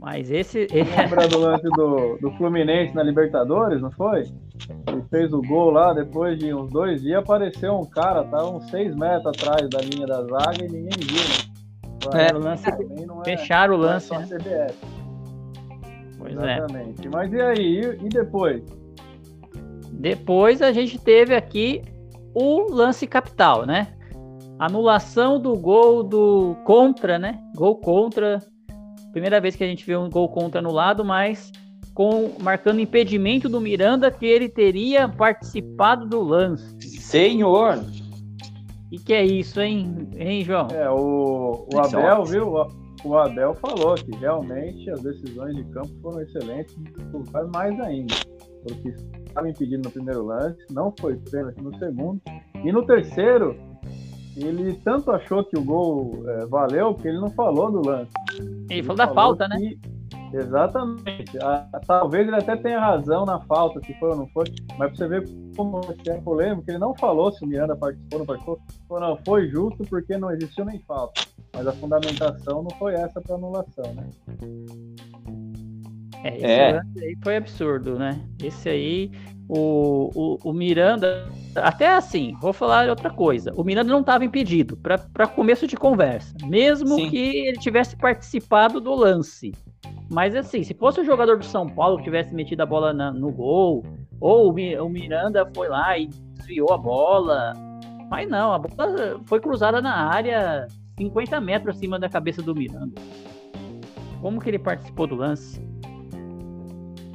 [0.00, 0.68] Mas esse.
[0.70, 4.20] Lembra do lance do, do Fluminense na Libertadores, não foi?
[4.86, 8.70] Ele fez o gol lá, depois de uns dois dias apareceu um cara, tava uns
[8.70, 11.53] seis metros atrás da linha da zaga e ninguém viu, né?
[12.12, 14.10] É, o lance, é, fecharam o lance.
[14.10, 14.26] Né?
[14.26, 14.74] CBF.
[16.18, 16.56] Pois é.
[16.56, 17.06] Exatamente.
[17.06, 17.10] é.
[17.10, 17.80] Mas e aí?
[17.80, 18.62] E, e depois?
[19.92, 21.82] Depois a gente teve aqui
[22.34, 23.88] o lance capital, né?
[24.58, 27.40] Anulação do gol do contra, né?
[27.54, 28.40] Gol contra
[29.14, 31.52] Primeira vez que a gente vê um gol contra anulado, mas
[31.94, 36.76] com marcando impedimento do Miranda que ele teria participado do lance.
[37.00, 37.78] Senhor!
[38.94, 40.68] E que é isso, hein, hein João?
[40.68, 42.54] É, o, o Abel, viu?
[43.04, 46.76] O Abel falou que realmente as decisões de campo foram excelentes,
[47.52, 48.14] mais ainda,
[48.62, 48.90] porque
[49.26, 52.22] estava impedido no primeiro lance, não foi pênalti no segundo,
[52.64, 53.56] e no terceiro
[54.36, 58.12] ele tanto achou que o gol é, valeu que ele não falou do lance.
[58.38, 59.56] Ele, ele falou da falta, né?
[59.56, 59.64] que...
[59.64, 59.76] né?
[60.34, 61.38] Exatamente.
[61.40, 64.44] Ah, talvez ele até tenha razão na falta, se foi ou não foi,
[64.76, 68.18] mas pra você ver como é polêmico, ele não falou se o Miranda participou ou
[68.18, 68.60] não participou.
[68.88, 71.22] Falou, não, foi justo porque não existiu nem falta.
[71.54, 74.08] Mas a fundamentação não foi essa para anulação, né?
[76.24, 76.80] É, esse é.
[76.80, 78.18] aí foi absurdo, né?
[78.42, 79.12] Esse aí
[79.48, 83.52] o, o, o, Miranda, até assim, vou falar outra coisa.
[83.54, 87.10] O Miranda não estava impedido para começo de conversa, mesmo Sim.
[87.10, 89.52] que ele tivesse participado do lance.
[90.10, 93.12] Mas assim, se fosse o jogador do São Paulo que tivesse metido a bola na,
[93.12, 93.84] no gol,
[94.20, 97.52] ou o, o Miranda foi lá e desviou a bola,
[98.10, 100.66] mas não, a bola foi cruzada na área
[100.98, 103.00] 50 metros acima da cabeça do Miranda.
[104.20, 105.60] Como que ele participou do lance?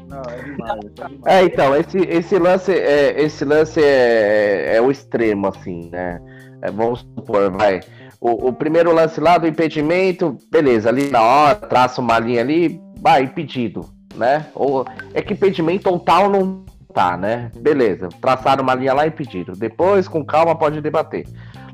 [0.08, 1.26] Não, é demais, é demais.
[1.26, 6.20] É, então, esse, esse lance, é, esse lance é, é o extremo, assim, né?
[6.62, 7.80] É, vamos supor, vai.
[8.20, 12.82] O, o, primeiro lance lá do impedimento, beleza, ali na hora, traça uma linha ali,
[13.00, 14.48] vai, impedido, né?
[14.54, 17.50] Ou é que impedimento tal não tá, né?
[17.56, 19.54] Beleza, traçaram uma linha lá impedido.
[19.54, 21.26] Depois, com calma, pode debater.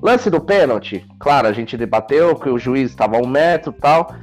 [0.02, 4.14] Lance do pênalti, claro, a gente debateu que o juiz estava um metro e tal.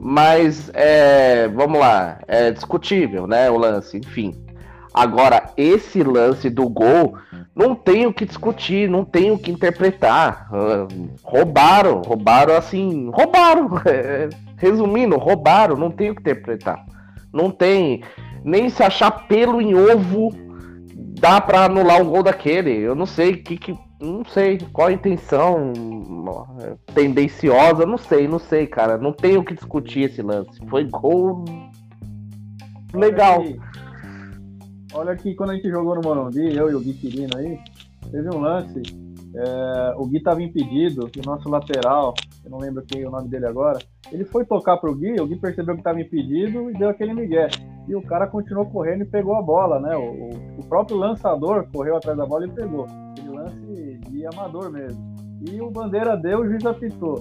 [0.00, 4.43] Mas, é, vamos lá, é discutível, né, o lance, enfim.
[4.94, 7.18] Agora, esse lance do gol,
[7.54, 10.48] não tem o que discutir, não tem o que interpretar.
[10.52, 13.68] Uh, roubaram, roubaram assim, roubaram.
[14.56, 16.84] resumindo, roubaram, não tem o que interpretar.
[17.32, 18.02] Não tem,
[18.44, 20.30] nem se achar pelo em ovo
[21.20, 22.70] dá para anular um gol daquele.
[22.70, 25.72] Eu não sei que, que não sei qual a intenção
[26.94, 28.96] tendenciosa, não sei, não sei, cara.
[28.96, 30.60] Não tenho o que discutir esse lance.
[30.68, 31.44] Foi gol
[32.92, 33.40] legal.
[33.40, 33.60] Aqui,
[34.94, 37.58] olha aqui quando a gente jogou no Morumbi, eu e o Gui Quirino aí,
[38.10, 38.82] teve um lance.
[39.36, 43.28] É, o Gui estava impedido, o nosso lateral, eu não lembro quem é o nome
[43.28, 43.78] dele agora,
[44.12, 47.48] ele foi tocar pro Gui, o Gui percebeu que estava impedido e deu aquele migué.
[47.88, 49.94] E o cara continuou correndo e pegou a bola, né?
[49.96, 50.30] O,
[50.60, 52.86] o próprio lançador correu atrás da bola e pegou
[53.44, 55.14] lance de amador mesmo.
[55.48, 57.18] E o Bandeira deu, o juiz apitou.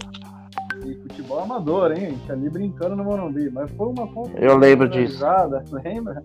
[0.85, 2.05] E futebol amador, hein?
[2.05, 3.49] A gente ali brincando no Morumbi.
[3.49, 5.23] Mas foi uma Eu lembro disso.
[5.71, 6.21] Lembra?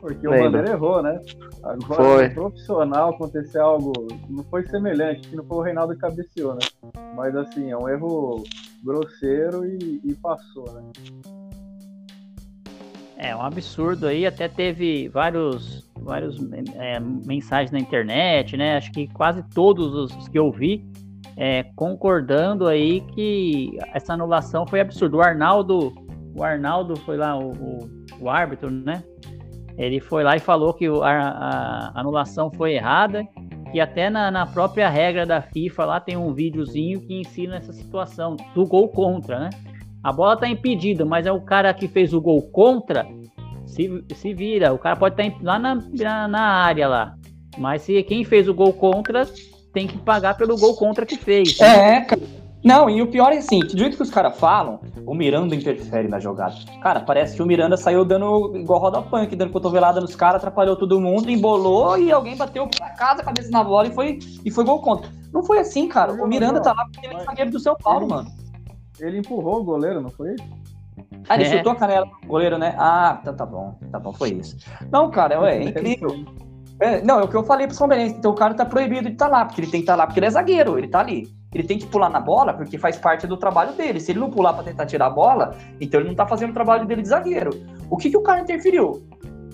[0.00, 0.40] Porque Lembra.
[0.40, 1.20] o Bandeira errou, né?
[1.62, 2.28] Agora, Foi.
[2.28, 3.92] no profissional acontecer algo,
[4.28, 6.60] não foi semelhante, que não foi o Reinaldo que cabeceou, né?
[7.14, 8.42] Mas assim, é um erro
[8.82, 10.82] grosseiro e, e passou, né?
[13.18, 16.38] É um absurdo aí, até teve vários, vários
[16.76, 18.78] é, mensagens na internet, né?
[18.78, 20.82] Acho que quase todos os que eu vi
[21.36, 25.16] é, concordando aí que essa anulação foi absurda.
[25.16, 25.92] O Arnaldo,
[26.34, 29.02] o Arnaldo foi lá, o, o, o árbitro, né?
[29.80, 33.26] Ele foi lá e falou que a, a anulação foi errada,
[33.72, 37.72] que até na, na própria regra da FIFA lá tem um videozinho que ensina essa
[37.72, 39.50] situação do gol contra, né?
[40.02, 43.06] A bola tá impedida, mas é o cara que fez o gol contra
[43.64, 44.72] se, se vira.
[44.72, 47.14] O cara pode estar lá na, na, na área lá.
[47.56, 49.26] Mas se quem fez o gol contra
[49.72, 51.58] tem que pagar pelo gol contra que fez.
[51.60, 52.20] É, cara.
[52.62, 55.54] Não, e o pior é assim, que do jeito que os caras falam, o Miranda
[55.54, 56.54] interfere na jogada.
[56.82, 60.76] Cara, parece que o Miranda saiu dando igual roda punk, dando cotovelada nos caras, atrapalhou
[60.76, 64.50] todo mundo, embolou e alguém bateu pra casa, a cabeça na bola e foi, e
[64.50, 65.10] foi gol contra.
[65.32, 66.12] Não foi assim, cara.
[66.12, 68.30] O Miranda tá lá porque ele é zagueiro do São Paulo, mano.
[68.98, 70.36] Ele empurrou o goleiro, não foi?
[71.28, 71.56] Ah, ele É.
[71.56, 72.74] chutou a canela do goleiro, né?
[72.76, 74.56] Ah, tá, tá bom, tá bom, foi isso.
[74.92, 76.24] Não, cara, é, é incrível.
[76.78, 78.16] É, não, é o que eu falei pro Palmeirense.
[78.16, 80.18] Então o cara tá proibido de estar lá, porque ele tem que estar lá porque
[80.18, 81.26] ele é zagueiro, ele tá ali.
[81.52, 83.98] Ele tem que pular na bola porque faz parte do trabalho dele.
[84.00, 86.54] Se ele não pular pra tentar tirar a bola, então ele não tá fazendo o
[86.54, 87.50] trabalho dele de zagueiro.
[87.90, 89.02] O que que o cara interferiu?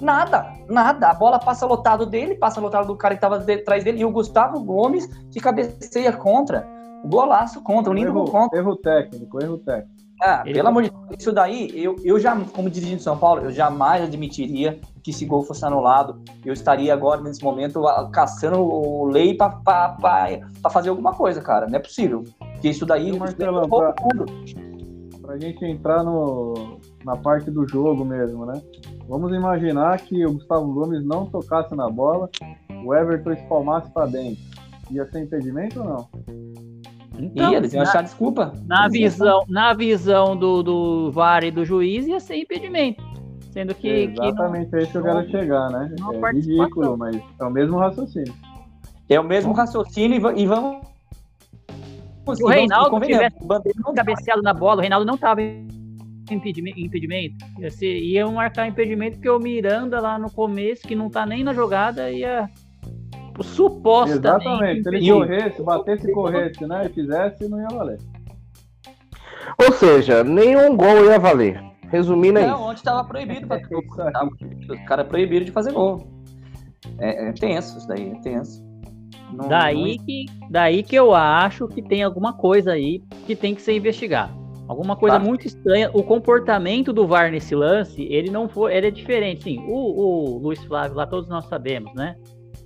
[0.00, 1.08] Nada, nada.
[1.08, 4.10] A bola passa lotado dele, passa lotado do cara que tava atrás dele, e o
[4.10, 6.68] Gustavo Gomes que cabeceia contra.
[7.02, 8.58] O golaço contra, um lindo gol Erro, contra.
[8.58, 9.95] erro técnico, erro técnico.
[10.22, 13.18] Ah, Ele- pelo amor de Deus, isso daí, eu, eu já, como dirigente de São
[13.18, 16.20] Paulo, eu jamais admitiria que esse gol fosse anulado.
[16.44, 19.60] Eu estaria agora, nesse momento, a- caçando o lei pra
[20.70, 21.66] fazer alguma coisa, cara.
[21.68, 22.24] Não é possível.
[22.38, 23.10] Porque isso daí.
[23.18, 24.26] Pra- todo mundo.
[25.20, 28.62] Pra gente entrar no, na parte do jogo mesmo, né?
[29.08, 32.28] Vamos imaginar que o Gustavo Gomes não tocasse na bola,
[32.84, 34.42] o Everton espalmasse pra dentro.
[34.90, 36.08] Ia ser impedimento ou não?
[37.18, 38.52] Então, Ih, eles iam na, achar desculpa.
[38.66, 43.02] na visão, na visão do, do VAR e do juiz ia ser impedimento.
[43.52, 45.94] Sendo que, que não- Exatamente, é isso que eu quero chegar, né?
[46.22, 48.34] É ridículo, mas é o mesmo raciocínio.
[49.08, 50.84] É o mesmo raciocínio e e vamos.
[52.34, 53.36] Se o Reinaldo tivesse
[53.82, 55.66] não cabeceado na bola, o Reinaldo não tava em
[56.30, 56.78] impedimento.
[56.80, 57.36] impedimento.
[57.60, 61.44] Ia ser- Iam marcar impedimento porque o Miranda lá no começo, que não tá nem
[61.44, 62.50] na jogada, ia
[63.42, 64.18] supostamente.
[64.26, 66.86] Exatamente, se ele corresse, batesse e corresse, né?
[66.86, 67.98] E fizesse, não ia valer.
[69.58, 71.62] Ou seja, nenhum gol ia valer.
[71.88, 72.64] Resumindo é Não, isso.
[72.70, 73.82] ontem tava proibido fazer gol.
[73.82, 74.12] Isso aí.
[74.12, 74.74] Tava proibido.
[74.74, 76.06] Os caras proibiram de fazer gol.
[76.98, 78.64] É, é tenso, isso daí, é tenso.
[79.32, 83.62] Não- Daí que, daí que eu acho que tem alguma coisa aí que tem que
[83.62, 84.32] ser investigado.
[84.68, 85.24] Alguma coisa Tá.
[85.24, 85.90] muito estranha.
[85.94, 88.74] O comportamento do VAR nesse lance, ele não foi.
[88.74, 89.44] Ele é diferente.
[89.44, 92.16] Sim, o, o Luiz Flávio, lá todos nós sabemos, né?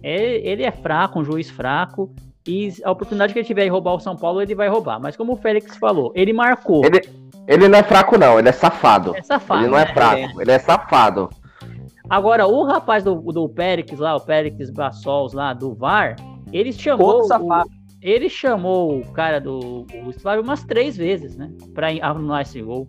[0.02, 2.12] Ele, ele é fraco, um juiz fraco.
[2.46, 4.98] E a oportunidade que ele tiver de roubar o São Paulo, ele vai roubar.
[4.98, 6.84] Mas como o Félix falou, ele marcou.
[6.84, 7.00] Ele,
[7.46, 9.14] ele não é fraco, não, ele é safado.
[9.14, 9.62] É safado.
[9.62, 9.92] ele não é né?
[9.92, 11.28] fraco, ele é safado.
[12.08, 16.16] Agora, o rapaz do, do Périx lá, o Périx Bassols lá, do VAR,
[16.52, 17.20] ele chamou.
[17.20, 17.70] O- safado.
[18.00, 21.52] ele chamou o cara do o Flávio umas três vezes, né?
[21.74, 22.88] Pra anular esse gol.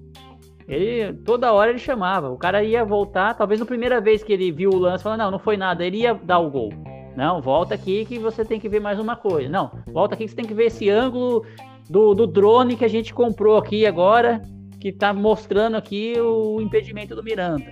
[0.68, 2.30] Ele, toda hora ele chamava.
[2.32, 5.32] O cara ia voltar, talvez na primeira vez que ele viu o lance, falando, não,
[5.32, 6.72] não foi nada, ele ia dar o gol.
[7.16, 9.50] Não, volta aqui que você tem que ver mais uma coisa.
[9.50, 11.46] Não, volta aqui que você tem que ver esse ângulo
[11.90, 14.42] do, do drone que a gente comprou aqui agora,
[14.80, 17.66] que tá mostrando aqui o impedimento do Miranda.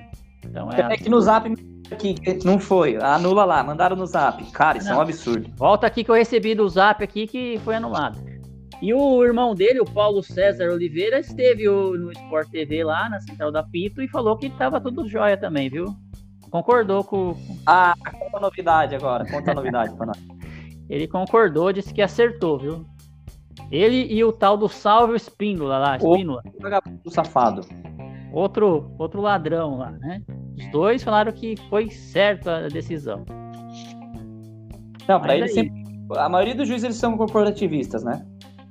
[0.45, 0.93] Então é.
[0.93, 1.51] É que no zap
[1.91, 2.97] aqui, que não foi.
[2.97, 4.43] Anula lá, mandaram no zap.
[4.51, 5.01] Cara, isso é um Não.
[5.01, 5.49] absurdo.
[5.55, 8.19] Volta aqui que eu recebi do zap aqui que foi anulado.
[8.81, 13.51] E o irmão dele, o Paulo César Oliveira, esteve no Sport TV lá na Central
[13.51, 15.93] da Pito e falou que tava tudo jóia também, viu?
[16.49, 17.35] Concordou com.
[17.65, 19.25] Ah, conta a novidade agora.
[19.29, 20.17] Conta a novidade pra nós.
[20.89, 22.85] Ele concordou, disse que acertou, viu?
[23.71, 25.97] Ele e o tal do Salvio Espíndola lá.
[25.97, 27.61] Espíndola, Vagabundo safado.
[28.33, 30.23] outro, outro ladrão lá, né?
[30.57, 33.23] Os dois falaram que foi certo a decisão.
[35.07, 35.83] Não, pra Mas eles sempre.
[36.17, 38.25] A maioria dos juízes eles são corporativistas, né?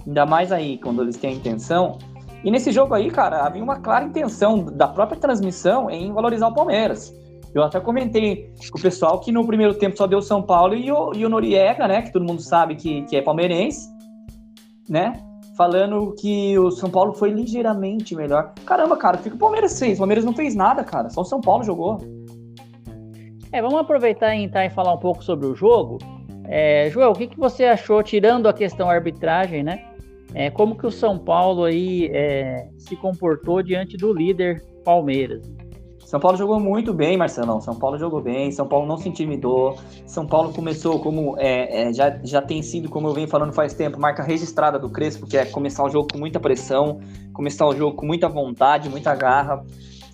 [0.04, 1.98] Ainda mais aí, quando eles têm a intenção.
[2.42, 6.54] E nesse jogo aí, cara, havia uma clara intenção da própria transmissão em valorizar o
[6.54, 7.14] Palmeiras.
[7.54, 10.90] Eu até comentei com o pessoal que no primeiro tempo só deu São Paulo e
[10.90, 12.02] o, e o Noriega, né?
[12.02, 13.88] Que todo mundo sabe que, que é palmeirense,
[14.88, 15.12] né?
[15.56, 18.52] Falando que o São Paulo foi ligeiramente melhor.
[18.64, 19.96] Caramba, cara, o que o Palmeiras fez?
[19.96, 21.10] O Palmeiras não fez nada, cara.
[21.10, 21.98] Só o São Paulo jogou.
[23.50, 25.98] É, vamos aproveitar e entrar e falar um pouco sobre o jogo.
[26.44, 29.88] É, Joel, o que, que você achou, tirando a questão arbitragem, né?
[30.34, 35.50] é, como que o São Paulo aí é, se comportou diante do líder Palmeiras.
[36.08, 37.60] São Paulo jogou muito bem, Marcelão.
[37.60, 39.76] São Paulo jogou bem, São Paulo não se intimidou.
[40.06, 43.74] São Paulo começou como é, é, já, já tem sido, como eu venho falando faz
[43.74, 46.98] tempo, marca registrada do Crespo, que é começar o jogo com muita pressão,
[47.34, 49.62] começar o jogo com muita vontade, muita garra.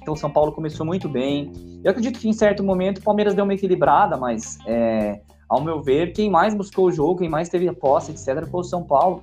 [0.02, 1.52] Então São Paulo começou muito bem.
[1.85, 5.80] Eu acredito que em certo momento o Palmeiras deu uma equilibrada, mas é, ao meu
[5.80, 8.83] ver, quem mais buscou o jogo, quem mais teve a posse, etc., foi o São
[8.83, 9.22] Paulo.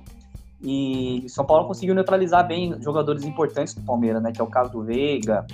[0.64, 4.30] E São Paulo conseguiu neutralizar bem jogadores importantes do Palmeiras, né?
[4.30, 5.44] Que é o caso do Veiga,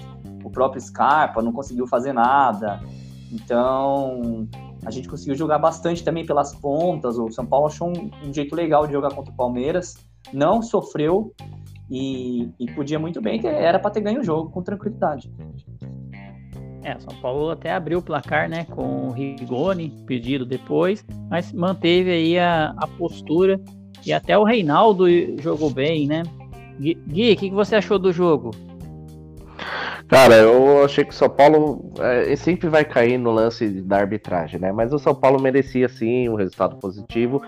[0.45, 2.81] o próprio Scarpa não conseguiu fazer nada.
[3.33, 4.49] Então,
[4.85, 7.19] a gente conseguiu jogar bastante também pelas pontas.
[7.19, 9.97] O São Paulo achou um, um jeito legal de jogar contra o Palmeiras,
[10.33, 11.35] não sofreu
[11.91, 15.33] e, e podia muito bem, era para ter ganho o jogo com tranquilidade.
[16.83, 22.11] É, São Paulo até abriu o placar, né, com o Rigoni, pedido depois, mas manteve
[22.11, 23.61] aí a, a postura
[24.07, 25.05] e até o Reinaldo
[25.41, 26.23] jogou bem, né?
[26.79, 28.53] Gui, o que, que você achou do jogo?
[30.09, 34.59] Cara, eu achei que o São Paulo é, sempre vai cair no lance da arbitragem,
[34.59, 34.73] né?
[34.73, 37.43] Mas o São Paulo merecia sim um resultado positivo.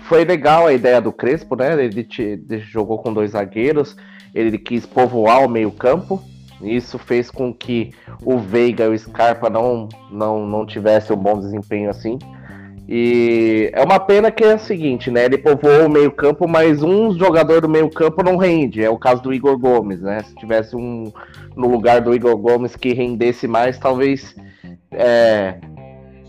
[0.00, 1.82] Foi legal a ideia do Crespo, né?
[1.82, 3.96] Ele, te, ele jogou com dois zagueiros,
[4.34, 6.22] ele quis povoar o meio-campo.
[6.60, 11.38] Isso fez com que o Veiga e o Scarpa não, não, não tivessem um bom
[11.38, 12.18] desempenho assim.
[12.86, 15.24] E é uma pena que é o seguinte, né?
[15.24, 18.82] Ele povoou o meio-campo, mas um jogador do meio-campo não rende.
[18.82, 20.22] É o caso do Igor Gomes, né?
[20.22, 21.10] Se tivesse um
[21.56, 24.36] no lugar do Igor Gomes que rendesse mais, talvez
[24.92, 25.54] é,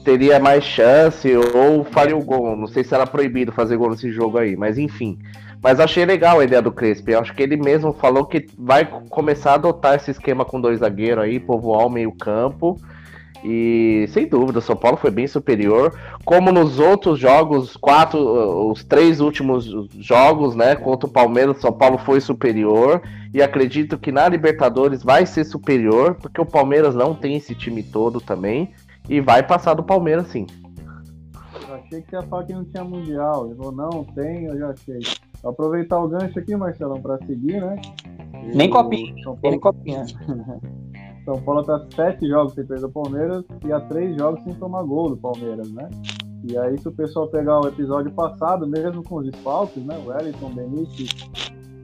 [0.06, 2.56] teria mais chance ou faria o gol.
[2.56, 5.20] Não sei se era proibido fazer gol nesse jogo aí, mas enfim.
[5.62, 7.10] Mas achei legal a ideia do Crespo.
[7.10, 10.80] Eu acho que ele mesmo falou que vai começar a adotar esse esquema com dois
[10.80, 12.80] zagueiros aí, povoar o meio-campo
[13.43, 15.93] e sem dúvida, o São Paulo foi bem superior.
[16.24, 19.65] Como nos outros jogos, quatro, os três últimos
[20.00, 20.76] jogos, né?
[20.76, 23.02] Contra o Palmeiras, o São Paulo foi superior.
[23.34, 27.84] E acredito que na Libertadores vai ser superior, porque o Palmeiras não tem esse time
[27.84, 28.71] todo também.
[29.10, 30.48] E vai passar do Palmeiras sim.
[31.67, 33.48] Eu achei que ia falar que não tinha Mundial.
[33.48, 35.00] Ele falou, não, tem, eu já achei.
[35.43, 37.76] Vou aproveitar o gancho aqui, Marcelão, para seguir, né?
[38.54, 39.39] Nem copinha, Paulo...
[39.43, 40.06] nem copinha.
[41.26, 44.84] São Paulo está sete jogos sem perder o Palmeiras e há três jogos sem tomar
[44.84, 45.90] gol do Palmeiras, né?
[46.48, 49.98] E aí, se o pessoal pegar o episódio passado, mesmo com os desfalques, né?
[49.98, 51.10] O Wellington, Benítez,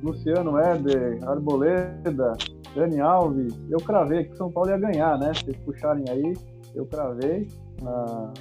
[0.04, 2.38] Luciano Éder, Arboleda,
[2.76, 5.34] Dani Alves, eu cravei que São Paulo ia ganhar, né?
[5.34, 6.34] Se vocês puxarem aí,
[6.76, 7.48] eu cravei
[7.82, 8.32] na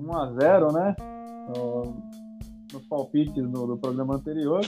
[0.00, 0.96] 1 a 0 né?
[2.72, 4.60] Nos palpites do, do, programa anterior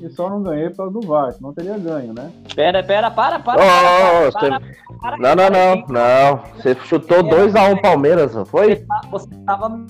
[0.00, 2.30] e só não ganhei por causa do VAR, não teria ganho, né?
[2.54, 3.62] Pera, pera, para, para.
[3.62, 4.74] Oh, para, você...
[5.00, 6.42] para, não, não, não, não.
[6.56, 8.84] Você chutou 2x1 um Palmeiras, não foi?
[9.10, 9.86] Você tava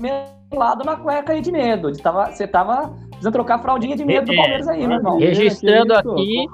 [0.00, 1.94] melado na cueca aí de medo.
[1.94, 4.96] Você tava, você tava precisando trocar a fraldinha de medo do é, Palmeiras aí, meu
[4.96, 5.18] irmão.
[5.18, 6.46] Registrando aqui,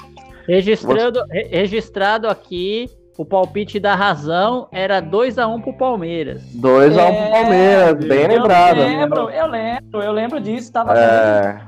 [0.46, 6.42] registrando, registrado aqui o palpite da razão era 2x1 um pro Palmeiras.
[6.56, 8.76] 2x1 um é, pro Palmeiras, bem eu lembrado.
[8.78, 10.72] Lembro, eu lembro, eu lembro disso.
[10.72, 11.60] Tava é...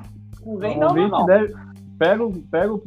[0.45, 1.27] Não vem não, não.
[1.27, 1.53] Deve...
[1.99, 2.83] Pega, pega o,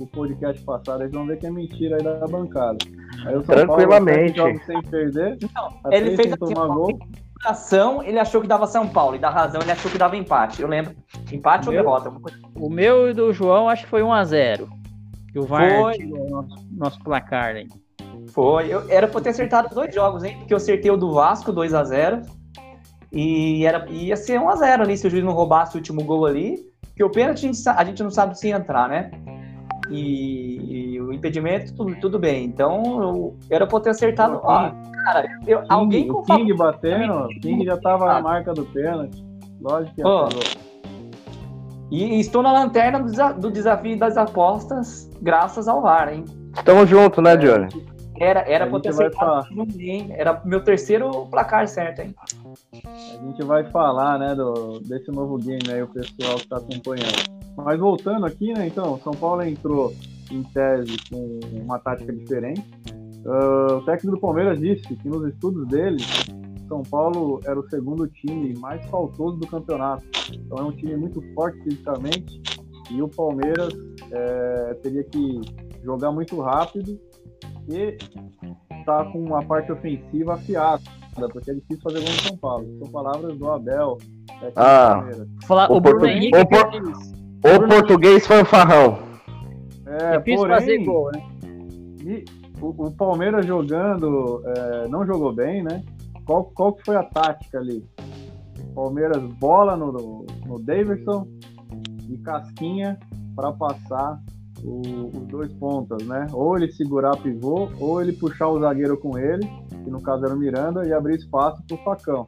[0.00, 2.78] o, podcast passado, eles vão ver que é mentira aí da bancada.
[3.26, 4.36] Aí Tranquilamente.
[4.36, 6.96] Paulo, sem perder, não, ele fez assim, tomar gol.
[7.44, 10.62] Ação, ele achou que dava São Paulo, e da razão ele achou que dava empate.
[10.62, 10.94] Eu lembro.
[11.32, 12.12] Empate ou derrota?
[12.54, 14.68] O meu e do João acho que foi 1x0.
[15.32, 15.94] Que o VAR foi...
[15.94, 17.66] tirou nosso, nosso placar aí.
[18.34, 18.66] Foi.
[18.66, 20.36] Eu, era pra ter acertado dois jogos, hein?
[20.38, 22.22] Porque eu acertei o do Vasco 2 x 0
[23.12, 26.02] E era, ia ser 1 x 0 ali se o juiz não roubasse o último
[26.02, 26.58] gol ali.
[26.82, 29.12] Porque o pênalti a gente, a gente não sabe se entrar, né?
[29.88, 32.44] E, e, o impedimento, tudo, tudo bem.
[32.44, 34.40] Então, eu, era pra ter acertado.
[34.42, 34.70] Ó,
[35.04, 38.64] cara, eu, King, alguém com o King batendo, o King já tava na marca do
[38.64, 39.24] pênalti.
[39.60, 40.28] Lógico que oh,
[41.90, 46.24] e, e estou na lanterna do, do desafio das apostas, graças ao VAR, hein?
[46.64, 47.93] Tamo junto, né, Johnny?
[48.18, 49.48] Era, era pra ter acertado
[50.10, 52.14] Era meu terceiro placar certo, hein?
[52.84, 57.44] A gente vai falar, né, do, desse novo game aí, o pessoal que tá acompanhando.
[57.56, 59.92] Mas voltando aqui, né, então, São Paulo entrou
[60.30, 62.64] em tese com uma tática diferente.
[63.24, 65.98] Uh, o técnico do Palmeiras disse que nos estudos dele,
[66.68, 70.04] São Paulo era o segundo time mais faltoso do campeonato.
[70.32, 72.40] Então é um time muito forte fisicamente
[72.90, 73.72] e o Palmeiras
[74.10, 75.40] é, teria que
[75.82, 76.98] jogar muito rápido
[77.68, 77.96] e
[78.84, 80.82] tá com uma parte ofensiva afiada,
[81.32, 82.66] porque é difícil fazer gol no São Paulo.
[82.78, 83.98] São palavras do Abel.
[84.56, 85.04] Ah,
[85.46, 88.98] falar, o, o, Bruno Henrique o, por, o, o português fanfarrão.
[89.86, 91.22] É, difícil porém, fazer gol, né?
[92.04, 92.24] E
[92.60, 95.82] o, o Palmeiras jogando, é, não jogou bem, né?
[96.26, 97.84] Qual, qual que foi a tática ali?
[98.74, 101.26] Palmeiras bola no, no, no Davidson,
[102.08, 102.98] e casquinha
[103.34, 104.20] para passar
[104.64, 106.26] o, os dois pontas, né?
[106.32, 109.46] Ou ele segurar pivô, ou ele puxar o zagueiro com ele,
[109.84, 112.26] que no caso era o Miranda, e abrir espaço para o Facão.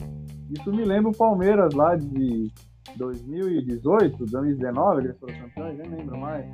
[0.50, 2.52] Isso me lembra o Palmeiras lá de
[2.96, 6.46] 2018, 2019, eles foram campeões, nem lembro mais.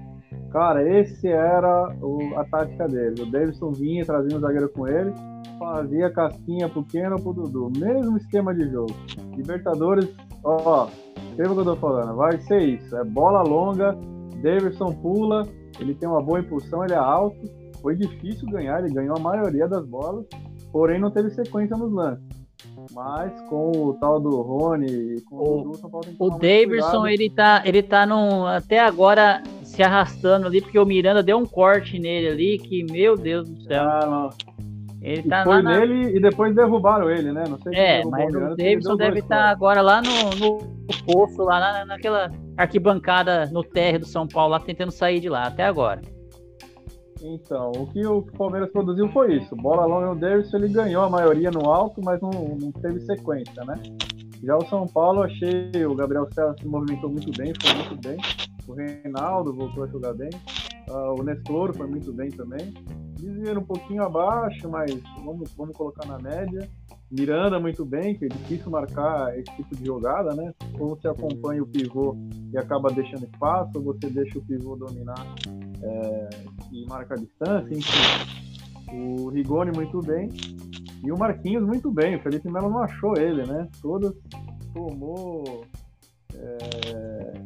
[0.51, 3.23] Cara, esse era o, a tática dele.
[3.23, 5.13] O Davidson vinha trazendo o zagueiro com ele,
[5.59, 7.71] fazia casquinha pro Keno pro Dudu.
[7.79, 8.95] Mesmo esquema de jogo.
[9.37, 10.09] Libertadores,
[10.45, 10.89] ó,
[11.29, 12.97] escreva o que eu tô falando, vai ser isso.
[12.97, 13.97] É bola longa,
[14.43, 15.47] Davidson pula,
[15.81, 17.39] ele tem uma boa impulsão, ele é alto.
[17.81, 20.25] Foi difícil ganhar, ele ganhou a maioria das bolas,
[20.71, 22.25] porém não teve sequência nos lances.
[22.93, 27.29] Mas com o tal do Rony e com o, o tem que O Davidson, ele
[27.29, 31.99] tá, ele tá num, até agora se arrastando ali, porque o Miranda deu um corte
[31.99, 33.83] nele ali, que, meu Deus do céu.
[33.83, 34.52] Ah, não.
[35.03, 35.79] Ele tá foi na...
[35.79, 37.43] nele e depois derrubaram ele, né?
[37.49, 40.59] Não sei É, mas o, o Davidson deve estar tá agora lá no, no
[41.05, 45.49] poço, lá na, naquela arquibancada no térreo do São Paulo, lá tentando sair de lá,
[45.49, 46.01] até agora.
[47.21, 49.55] Então, o que o Palmeiras produziu foi isso.
[49.57, 53.65] Bola longa no Davidson, ele ganhou a maioria no alto, mas não, não teve sequência,
[53.65, 53.75] né?
[54.43, 58.17] Já o São Paulo, achei o Gabriel César se movimentou muito bem, foi muito bem.
[58.67, 60.31] O Reinaldo voltou a jogar bem.
[60.89, 62.75] Uh, o Nestor foi muito bem também.
[63.23, 66.69] Desvia um pouquinho abaixo, mas vamos, vamos colocar na média.
[67.09, 70.53] Miranda muito bem, que é difícil marcar esse tipo de jogada, né?
[70.77, 72.17] Como você acompanha o pivô
[72.53, 75.25] e acaba deixando espaço, ou você deixa o pivô dominar
[75.83, 76.31] é,
[76.73, 78.93] e marca a distância, enfim.
[78.93, 80.29] O Rigoni muito bem.
[81.05, 82.17] E o Marquinhos muito bem.
[82.17, 83.69] O Felipe Melo não achou ele, né?
[83.81, 84.13] Todas
[84.75, 85.65] tomou.
[86.35, 87.43] É,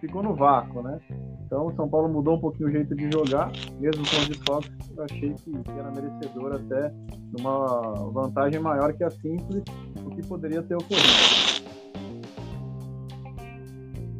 [0.00, 1.00] ficou no vácuo, né?
[1.46, 4.70] Então o São Paulo mudou um pouquinho o jeito de jogar, mesmo com os desfalques,
[4.96, 9.62] eu achei que era merecedor até de uma vantagem maior que a simples,
[10.04, 11.66] o que poderia ter ocorrido.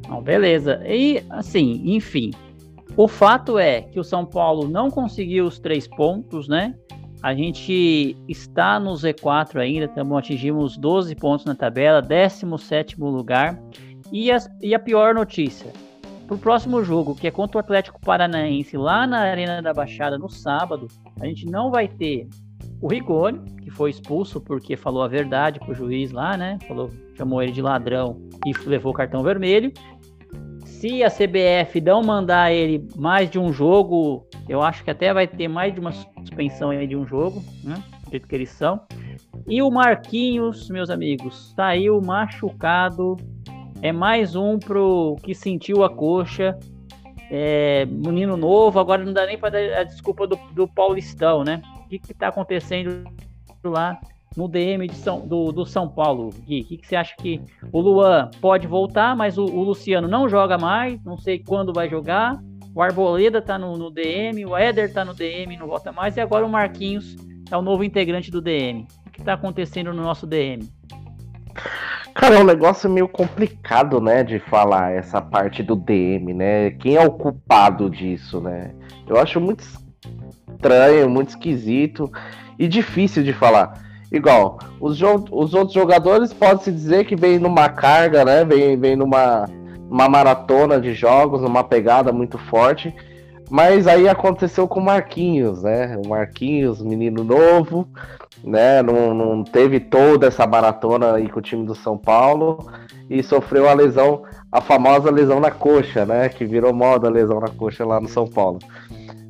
[0.08, 0.80] Não, beleza.
[0.86, 2.30] E assim, enfim,
[2.96, 6.76] o fato é que o São Paulo não conseguiu os três pontos, né?
[7.22, 13.60] A gente está no Z4 ainda, também atingimos 12 pontos na tabela, 17 lugar.
[14.12, 15.72] E, as, e a pior notícia,
[16.26, 20.18] para o próximo jogo, que é contra o Atlético Paranaense, lá na Arena da Baixada,
[20.18, 20.88] no sábado,
[21.20, 22.28] a gente não vai ter
[22.80, 26.58] o Rigoni, que foi expulso porque falou a verdade pro juiz lá, né?
[26.66, 29.72] Falou, chamou ele de ladrão e levou o cartão vermelho.
[30.64, 35.26] Se a CBF não mandar ele mais de um jogo, eu acho que até vai
[35.26, 37.82] ter mais de uma suspensão aí de um jogo, né?
[38.04, 38.80] Do jeito que eles são.
[39.46, 43.16] E o Marquinhos, meus amigos, saiu machucado
[43.82, 46.58] é mais um pro que sentiu a coxa.
[47.30, 51.60] É, menino novo, agora não dá nem para dar a desculpa do, do Paulistão, né?
[51.84, 53.04] O que está acontecendo
[53.64, 53.98] lá
[54.36, 56.60] no DM São, do, do, São Paulo, Gui?
[56.60, 57.40] O que, que, você acha que
[57.72, 61.88] o Luan pode voltar, mas o, o, Luciano não joga mais, não sei quando vai
[61.88, 62.40] jogar.
[62.74, 66.20] O Arboleda tá no, no DM, o Éder tá no DM, não volta mais, e
[66.20, 67.16] agora o Marquinhos
[67.50, 68.86] é o novo integrante do DM.
[69.06, 70.68] O que está acontecendo no nosso DM?
[72.16, 76.70] Cara, é um negócio meio complicado, né, de falar essa parte do DM, né?
[76.70, 78.70] Quem é o culpado disso, né?
[79.06, 79.62] Eu acho muito
[80.50, 82.10] estranho, muito esquisito
[82.58, 83.74] e difícil de falar.
[84.10, 84.98] Igual, os,
[85.30, 88.46] os outros jogadores pode-se dizer que vem numa carga, né?
[88.46, 89.44] Vem, vem numa
[89.90, 92.94] uma maratona de jogos, numa pegada muito forte.
[93.48, 95.96] Mas aí aconteceu com o Marquinhos, né?
[96.04, 97.88] O Marquinhos, menino novo,
[98.42, 98.82] né?
[98.82, 102.66] Não, não teve toda essa maratona aí com o time do São Paulo
[103.08, 106.28] e sofreu a lesão, a famosa lesão na coxa, né?
[106.28, 108.58] Que virou moda a lesão na coxa lá no São Paulo.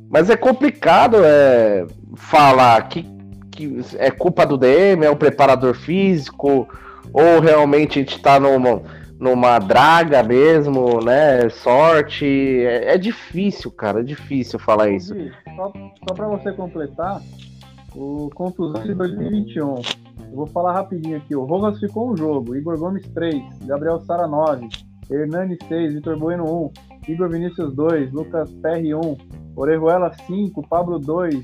[0.09, 3.05] Mas é complicado é, falar que,
[3.51, 6.67] que é culpa do DM, é o preparador físico,
[7.13, 8.81] ou realmente a gente tá numa
[9.19, 11.49] numa draga mesmo, né?
[11.49, 12.25] Sorte.
[12.25, 13.99] É, é difícil, cara.
[14.01, 15.13] É difícil falar isso.
[15.55, 15.73] Só,
[16.07, 17.21] só para você completar,
[17.95, 19.75] o contusão de 2021.
[20.29, 21.35] Eu vou falar rapidinho aqui.
[21.35, 24.67] O Rojas ficou um jogo, Igor Gomes 3, Gabriel Sara 9,
[25.09, 26.71] Hernani 6, Vitor Bueno
[27.07, 29.17] 1, Igor Vinícius 2, Lucas Perry 1,
[29.55, 31.43] Orejuela 5, Pablo 2,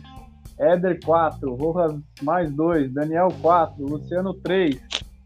[0.60, 4.80] Éder 4, Rojas mais 2, Daniel 4, Luciano 3,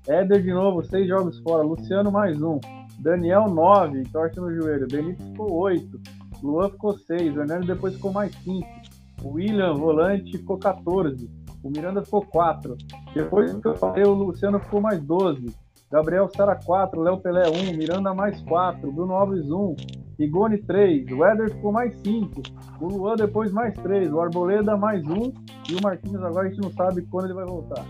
[0.08, 1.64] Éder de novo, seis jogos fora.
[1.64, 2.60] Luciano mais um.
[3.00, 4.88] Daniel, nove, torce no joelho.
[4.88, 6.00] Benito ficou oito.
[6.42, 7.36] Luan ficou seis.
[7.36, 8.68] O Hernando depois ficou mais cinco.
[9.24, 11.30] O William, volante, ficou 14.
[11.64, 12.78] O Miranda ficou 4.
[13.14, 15.54] Depois que eu falei, o Luciano ficou mais 12.
[15.92, 19.76] Gabriel Sara 4, Léo Pelé 1, Miranda mais 4, Bruno Alves 1,
[20.20, 22.42] Igone 3, o Éder ficou mais 5,
[22.82, 25.14] o Luan depois mais 3, o Arboleda mais 1
[25.70, 27.86] e o Marquinhos agora a gente não sabe quando ele vai voltar.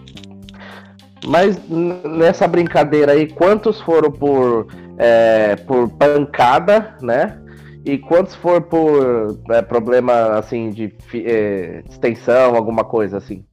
[1.25, 7.41] Mas nessa brincadeira aí, quantos foram por é, por pancada, né?
[7.85, 13.45] E quantos for por é, problema assim de é, extensão, alguma coisa assim?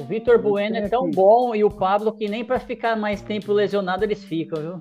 [0.00, 3.52] O Vitor Bueno é tão bom e o Pablo que nem para ficar mais tempo
[3.52, 4.80] lesionado eles ficam, viu?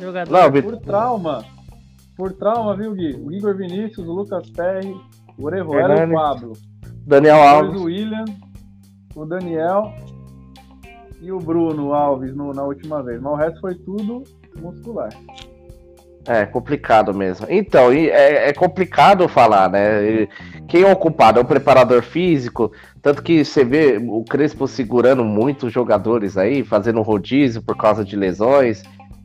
[0.00, 1.44] Jogador Não, por trauma.
[2.16, 3.14] Por trauma, viu, Gui?
[3.22, 4.94] O Igor Vinícius, o Lucas Perry,
[5.38, 6.52] o Orejuela e o Pablo.
[7.06, 7.80] Daniel Alves.
[7.80, 8.24] O William,
[9.14, 9.94] o Daniel
[11.20, 13.20] e o Bruno Alves no, na última vez.
[13.20, 14.24] Mas o resto foi tudo
[14.58, 15.10] muscular.
[16.26, 17.46] É complicado mesmo.
[17.48, 20.28] Então, é, é, complicado falar, né?
[20.68, 21.38] Quem é o culpado?
[21.38, 22.70] É o preparador físico?
[23.00, 28.16] Tanto que você vê o Crespo segurando muitos jogadores aí, fazendo rodízio por causa de
[28.16, 28.82] lesões.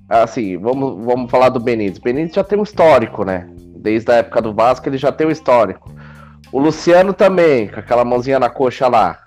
[0.07, 1.99] Assim, vamos, vamos falar do Benítez.
[1.99, 3.49] Benítez já tem um histórico, né?
[3.77, 5.93] Desde a época do Vasco ele já tem um histórico.
[6.51, 9.24] O Luciano também, com aquela mãozinha na coxa lá.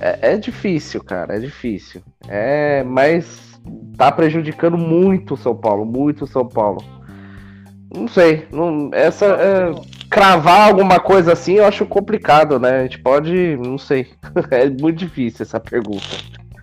[0.00, 2.02] É, é difícil, cara, é difícil.
[2.28, 3.60] É, mas
[3.96, 6.82] tá prejudicando muito o São Paulo, muito o São Paulo.
[7.94, 9.72] Não sei, não, essa é,
[10.08, 12.80] cravar alguma coisa assim eu acho complicado, né?
[12.80, 14.08] A gente pode, não sei,
[14.50, 16.06] é muito difícil essa pergunta.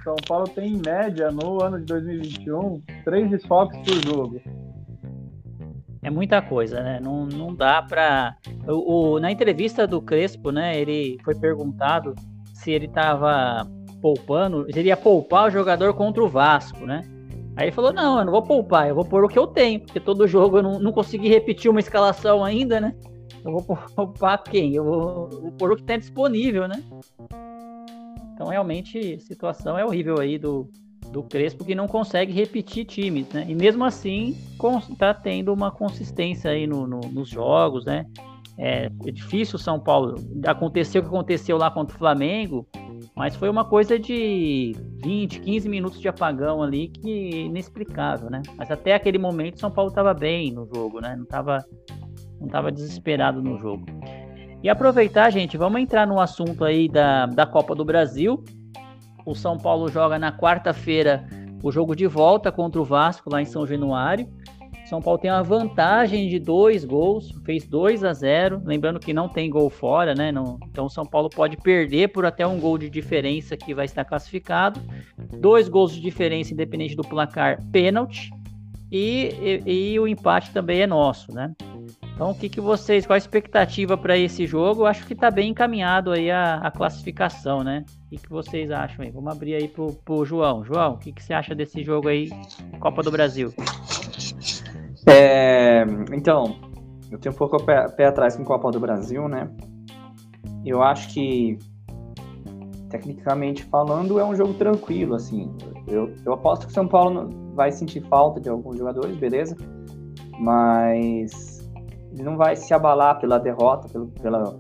[0.03, 4.41] São Paulo tem em média no ano de 2021 três desfalques por jogo.
[6.01, 6.99] É muita coisa, né?
[7.01, 8.35] Não, não dá pra.
[8.65, 10.79] O, o, na entrevista do Crespo, né?
[10.79, 12.15] Ele foi perguntado
[12.59, 13.65] se ele tava
[14.01, 17.03] poupando, seria poupar o jogador contra o Vasco, né?
[17.55, 19.79] Aí ele falou: não, eu não vou poupar, eu vou pôr o que eu tenho,
[19.79, 22.95] porque todo jogo eu não, não consegui repetir uma escalação ainda, né?
[23.43, 23.63] Eu vou
[23.95, 24.75] poupar quem?
[24.75, 26.83] Eu vou, vou pôr o que tem disponível, né?
[28.33, 30.69] Então, realmente, a situação é horrível aí do,
[31.11, 33.45] do Crespo, que não consegue repetir times, né?
[33.47, 34.37] E mesmo assim,
[34.97, 38.05] tá tendo uma consistência aí no, no, nos jogos, né?
[38.61, 40.15] É, é difícil o São Paulo.
[40.45, 42.67] Aconteceu o que aconteceu lá contra o Flamengo,
[43.15, 48.41] mas foi uma coisa de 20, 15 minutos de apagão ali que inexplicável, né?
[48.57, 51.15] Mas até aquele momento o São Paulo estava bem no jogo, né?
[51.15, 51.65] Não estava
[52.39, 53.85] não tava desesperado no jogo.
[54.61, 58.43] E aproveitar, gente, vamos entrar no assunto aí da, da Copa do Brasil.
[59.25, 61.25] O São Paulo joga na quarta-feira
[61.63, 64.27] o jogo de volta contra o Vasco lá em São Januário.
[64.89, 69.29] São Paulo tem uma vantagem de dois gols, fez 2 a 0 Lembrando que não
[69.29, 70.31] tem gol fora, né?
[70.31, 74.03] Não, então São Paulo pode perder por até um gol de diferença que vai estar
[74.03, 74.81] classificado.
[75.39, 78.31] Dois gols de diferença, independente do placar, pênalti.
[78.91, 81.53] E, e, e, o empate também é nosso, né?
[82.15, 84.81] Então, o que, que vocês, qual a expectativa para esse jogo?
[84.81, 87.85] Eu acho que está bem encaminhado aí a, a, classificação, né?
[88.07, 89.11] O que, que vocês acham aí?
[89.11, 90.65] Vamos abrir aí pro, pro João.
[90.65, 92.31] João, o que, que você acha desse jogo aí,
[92.79, 93.53] Copa do Brasil?
[95.11, 96.55] É, então,
[97.11, 99.49] eu tenho um pouco pé, pé, atrás com o Copa do Brasil, né?
[100.63, 101.57] Eu acho que,
[102.89, 105.51] tecnicamente falando, é um jogo tranquilo, assim.
[105.87, 109.57] Eu, eu aposto que o São Paulo vai sentir falta de alguns jogadores, beleza?
[110.39, 111.59] Mas
[112.11, 114.59] ele não vai se abalar pela derrota, pelo, pela,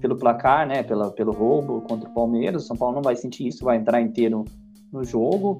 [0.00, 0.82] pelo placar, né?
[0.82, 2.64] Pela, pelo roubo contra o Palmeiras.
[2.64, 4.44] O São Paulo não vai sentir isso, vai entrar inteiro
[4.92, 5.58] no jogo.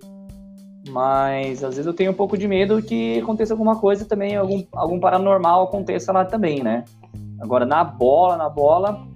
[0.88, 4.62] Mas às vezes eu tenho um pouco de medo que aconteça alguma coisa também, algum,
[4.72, 6.84] algum paranormal aconteça lá também, né?
[7.40, 9.06] Agora, na bola, na bola,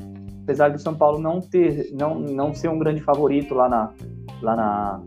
[0.42, 3.90] apesar do São Paulo não ter, não, não ser um grande favorito lá na,
[4.42, 5.00] lá na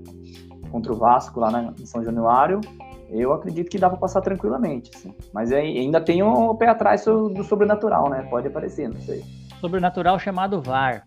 [0.72, 2.62] contra o Vasco, lá na, em São Januário,
[3.10, 4.90] eu acredito que dá para passar tranquilamente.
[4.96, 5.14] Assim.
[5.32, 8.26] Mas ainda tem o pé atrás do sobrenatural, né?
[8.30, 9.24] Pode aparecer, não sei
[9.64, 11.06] sobrenatural chamado VAR.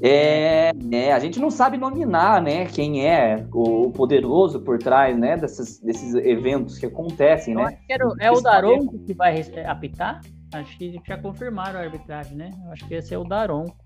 [0.00, 5.36] É, é, a gente não sabe nominar, né, quem é o poderoso por trás, né,
[5.36, 7.78] desses, desses eventos que acontecem, né?
[7.88, 10.20] Era, é o Daronco que vai apitar?
[10.54, 12.50] Acho que já confirmaram a arbitragem, né?
[12.64, 13.76] Eu acho que esse é o Daronco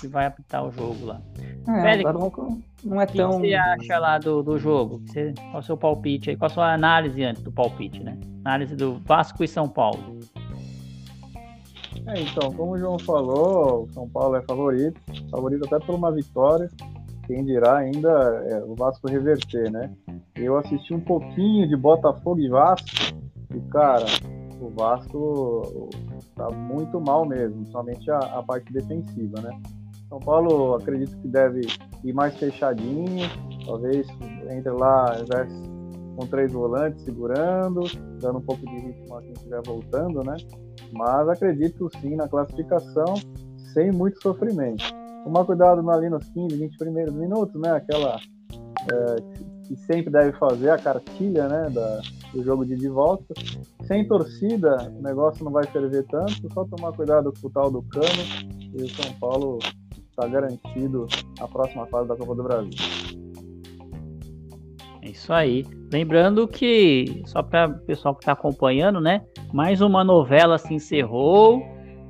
[0.00, 1.20] que vai apitar o jogo lá.
[1.68, 3.30] É, Félix, o Daronco não é tão...
[3.30, 5.00] O que você acha lá do, do jogo?
[5.06, 6.36] Você, qual é o seu palpite aí?
[6.36, 8.18] Qual a sua análise antes do palpite, né?
[8.44, 10.18] Análise do Vasco e São Paulo.
[12.06, 15.00] É, então, como o João falou, o São Paulo é favorito,
[15.30, 16.68] favorito até por uma vitória.
[17.26, 18.08] Quem dirá ainda
[18.46, 19.94] é, o Vasco reverter, né?
[20.34, 22.88] Eu assisti um pouquinho de Botafogo e Vasco
[23.54, 24.06] e, cara,
[24.60, 25.90] o Vasco
[26.34, 29.50] tá muito mal mesmo, somente a, a parte defensiva, né?
[30.08, 31.66] São Paulo acredito que deve
[32.02, 33.28] ir mais fechadinho,
[33.66, 34.06] talvez
[34.50, 35.16] entre lá,
[36.16, 37.82] com três volantes segurando,
[38.20, 40.36] dando um pouco de ritmo a quem estiver voltando, né?
[40.92, 43.14] Mas acredito sim na classificação
[43.74, 44.84] sem muito sofrimento.
[45.28, 47.72] Tomar cuidado ali nos 15, 20 primeiros minutos, né?
[47.72, 48.18] Aquela
[48.90, 49.16] é,
[49.66, 51.68] que sempre deve fazer, a cartilha né?
[51.68, 52.00] Da,
[52.32, 53.34] do jogo de, de volta.
[53.84, 57.82] Sem torcida, o negócio não vai ferver tanto, só tomar cuidado com o tal do
[57.82, 58.06] cano
[58.74, 59.58] e o São Paulo
[60.08, 61.06] está garantido
[61.38, 62.70] a próxima fase da Copa do Brasil.
[65.02, 65.62] É isso aí.
[65.92, 69.26] Lembrando que, só para o pessoal que está acompanhando, né?
[69.52, 71.60] Mais uma novela se encerrou.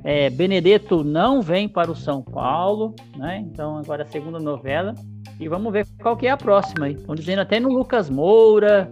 [0.05, 3.39] É, Benedetto não vem para o São Paulo, né?
[3.39, 4.95] Então agora é a segunda novela.
[5.41, 6.89] E vamos ver qual que é a próxima.
[6.89, 8.91] Estão dizendo até no Lucas Moura,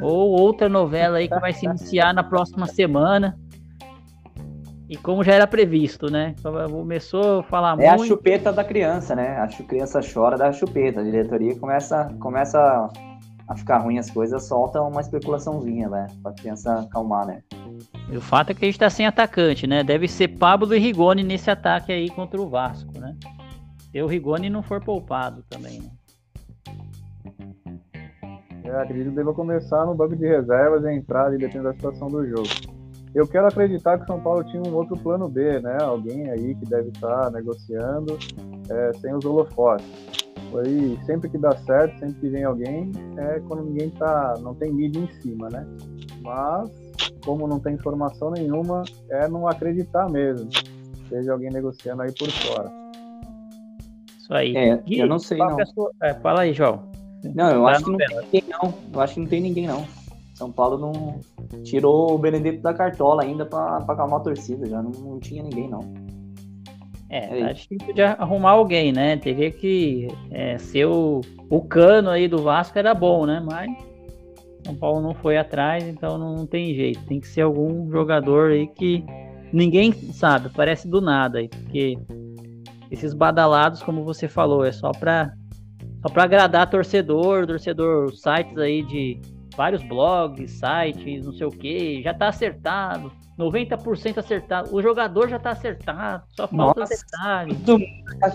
[0.00, 3.38] ou outra novela aí que vai se iniciar na próxima semana.
[4.88, 6.34] E como já era previsto, né?
[6.42, 7.84] Começou a falar é muito.
[7.84, 9.38] É a chupeta da criança, né?
[9.38, 11.00] A criança chora da chupeta.
[11.00, 12.90] A diretoria começa, começa
[13.48, 16.06] a ficar ruim as coisas, solta uma especulaçãozinha, né?
[16.22, 17.42] Pra criança acalmar, né?
[18.10, 19.82] E o fato é que a gente tá sem atacante, né?
[19.82, 23.16] Deve ser Pablo e Rigoni nesse ataque aí contra o Vasco, né?
[23.90, 25.90] Se o Rigoni não for poupado também, né?
[28.64, 32.08] Eu acredito que deva começar no banco de reservas e entrar ali dependendo da situação
[32.08, 32.48] do jogo.
[33.14, 35.76] Eu quero acreditar que o São Paulo tinha um outro plano B, né?
[35.82, 38.18] Alguém aí que deve estar negociando
[38.70, 39.86] é, sem os holofotes.
[40.58, 44.72] Aí, sempre que dá certo, sempre que vem alguém, é quando ninguém tá, não tem
[44.72, 45.66] mídia em cima, né?
[46.22, 46.70] Mas,
[47.24, 50.48] como não tem informação nenhuma, é não acreditar mesmo.
[51.08, 52.70] Seja alguém negociando aí por fora.
[54.18, 54.56] Isso aí.
[54.56, 55.64] É, Gui, eu não sei, não.
[55.66, 55.90] Sua...
[56.02, 56.82] É, fala aí, João.
[57.34, 58.74] Não, eu tá acho que não tem ninguém, não.
[58.92, 59.84] Eu acho que não tem ninguém, não.
[60.34, 61.20] São Paulo não
[61.62, 65.68] tirou o Benedito da cartola ainda para acalmar a torcida, já não, não tinha ninguém,
[65.68, 65.80] não.
[67.08, 69.16] É, é acho que podia arrumar alguém, né?
[69.18, 71.20] Teria que é, ser o,
[71.50, 73.40] o cano aí do Vasco era bom, né?
[73.44, 73.70] Mas
[74.64, 77.04] São Paulo não foi atrás, então não tem jeito.
[77.06, 79.04] Tem que ser algum jogador aí que
[79.52, 81.98] ninguém sabe, parece do nada aí, porque
[82.90, 85.34] esses badalados, como você falou, é só para
[86.02, 89.20] só para agradar torcedor, torcedor, sites aí de
[89.56, 93.12] vários blogs, sites, não sei o que, já tá acertado.
[93.42, 94.74] 90% acertado.
[94.74, 97.54] O jogador já tá acertado, só falta Nossa, detalhe.
[97.64, 97.84] Tudo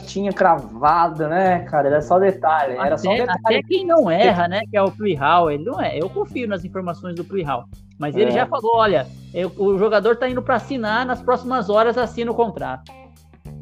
[0.06, 1.88] tinha cravado, né, cara?
[1.88, 2.74] Era só detalhe.
[2.74, 3.40] Era até, só detalhe.
[3.46, 4.62] Até quem não erra, né?
[4.70, 5.98] Que é o Plihal, ele não é.
[5.98, 7.66] Eu confio nas informações do Plihal.
[7.98, 8.34] Mas ele é.
[8.34, 12.36] já falou: olha, eu, o jogador tá indo para assinar, nas próximas horas assina o
[12.36, 12.92] contrato.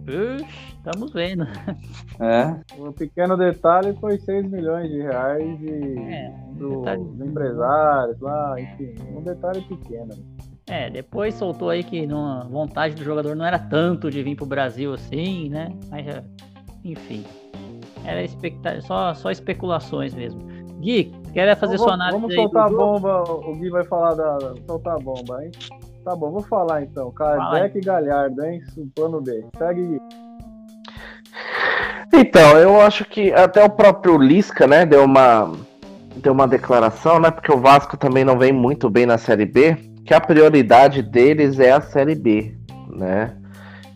[0.07, 0.43] Ux,
[0.73, 1.47] estamos vendo.
[2.19, 2.55] É.
[2.79, 8.95] Um pequeno detalhe foi 6 milhões de reais de, é, do, do empresário, lá, enfim,
[9.13, 10.13] um detalhe pequeno.
[10.67, 14.47] É, depois soltou aí que a vontade do jogador não era tanto de vir pro
[14.47, 15.71] Brasil assim, né?
[15.91, 16.05] Mas,
[16.83, 17.23] enfim,
[18.03, 20.41] era expecta só, só especulações mesmo.
[20.79, 24.55] Gui, quer fazer então, sua análise Vamos soltar a bomba, o Gui vai falar da.
[24.65, 25.51] soltar a bomba, hein?
[26.03, 27.11] Tá bom, vou falar então.
[27.11, 28.61] Kardec e Galhardo, hein?
[28.95, 29.45] Plano B.
[29.57, 29.99] Segue, Gui.
[32.11, 35.51] Então, eu acho que até o próprio Lisca, né, deu uma
[36.15, 39.94] deu uma declaração, né, porque o Vasco também não vem muito bem na Série B
[40.05, 42.55] que a prioridade deles é a Série B,
[42.89, 43.35] né?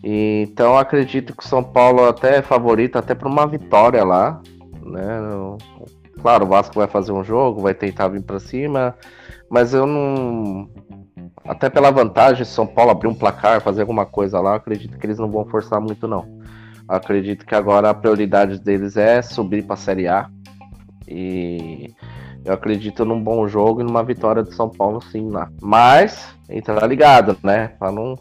[0.02, 4.40] E, então acredito que o São Paulo até é favorito até para uma vitória lá,
[4.82, 5.20] né?
[6.20, 8.94] Claro, o Vasco vai fazer um jogo, vai tentar vir para cima,
[9.48, 10.68] mas eu não
[11.44, 15.18] até pela vantagem São Paulo abrir um placar, fazer alguma coisa lá, acredito que eles
[15.18, 16.40] não vão forçar muito não.
[16.88, 20.28] Acredito que agora a prioridade deles é subir para a Série A.
[21.06, 21.94] E
[22.44, 25.50] eu acredito num bom jogo e numa vitória do São Paulo, sim, lá.
[25.60, 27.68] Mas, entrar ligado, né?
[27.78, 28.18] Pra não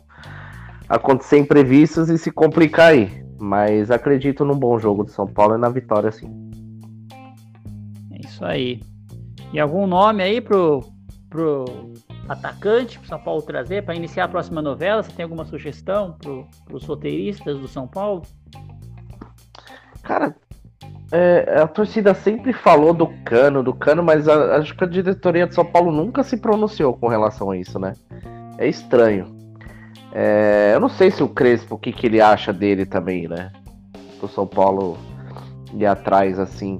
[0.87, 3.23] acontecer imprevistos e se complicar aí.
[3.39, 6.29] Mas acredito num bom jogo do São Paulo e na vitória, sim.
[8.11, 8.81] É isso aí.
[9.53, 10.83] E algum nome aí pro,
[11.29, 11.65] pro
[12.27, 15.01] atacante pro São Paulo trazer para iniciar a próxima novela?
[15.01, 18.23] Você tem alguma sugestão pro, pros roteiristas do São Paulo?
[20.03, 20.35] Cara,
[21.11, 25.47] é, a torcida sempre falou do Cano, do Cano, mas a, acho que a diretoria
[25.47, 27.93] de São Paulo nunca se pronunciou com relação a isso, né?
[28.57, 29.25] É estranho.
[30.13, 33.51] É, eu não sei se o Crespo, o que, que ele acha dele também, né?
[34.21, 34.97] O São Paulo
[35.73, 36.77] ir atrás, assim.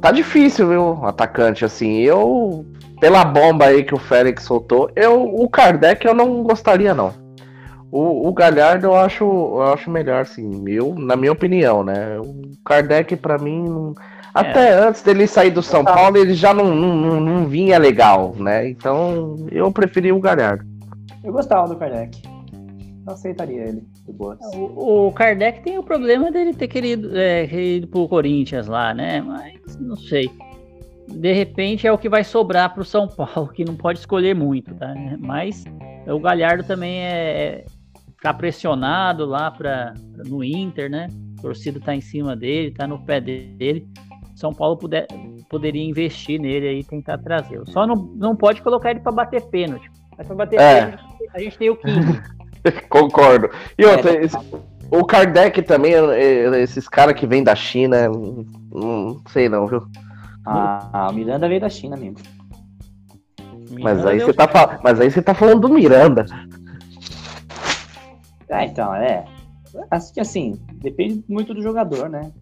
[0.00, 2.00] Tá difícil, viu, atacante, assim.
[2.02, 2.64] Eu,
[3.00, 7.25] pela bomba aí que o Félix soltou, eu, o Kardec eu não gostaria, não.
[7.96, 12.18] O, o Galhardo eu acho, eu acho melhor, sim, eu, na minha opinião, né?
[12.18, 14.38] O Kardec, para mim, é.
[14.38, 18.68] até antes dele sair do São Paulo, ele já não, não, não, vinha legal, né?
[18.68, 20.62] Então eu preferi o Galhardo.
[21.24, 22.20] Eu gostava do Kardec.
[23.06, 24.38] Não aceitaria ele, de boas.
[24.54, 29.22] O, o Kardec tem o problema dele ter querido, é, querido pro Corinthians lá, né?
[29.22, 30.30] Mas não sei.
[31.08, 34.74] De repente é o que vai sobrar pro São Paulo, que não pode escolher muito,
[34.74, 34.92] tá?
[35.18, 35.64] Mas
[36.06, 37.64] o Galhardo também é,
[38.26, 39.94] ficar pressionado lá para
[40.26, 41.06] no Inter, né?
[41.38, 43.86] A torcida tá em cima dele, tá no pé dele.
[44.34, 45.06] São Paulo puder,
[45.48, 47.60] poderia investir nele aí tentar trazer.
[47.66, 49.88] Só não, não pode colocar ele para bater pênalti.
[50.16, 50.84] Mas para bater é.
[50.86, 51.04] pênalti,
[51.34, 52.22] a gente tem o 15.
[52.90, 53.48] Concordo.
[53.78, 54.36] E outra, é, esse,
[54.90, 59.86] o Kardec também, é, é, esses caras que vêm da China, não sei não, viu?
[60.44, 62.18] Ah, o Miranda veio da China mesmo.
[63.70, 66.26] Mas Miranda aí, deu você tá, mas aí você tá falando do Miranda.
[68.50, 69.24] Ah, então, é.
[69.90, 72.32] Acho que assim, depende muito do jogador, né?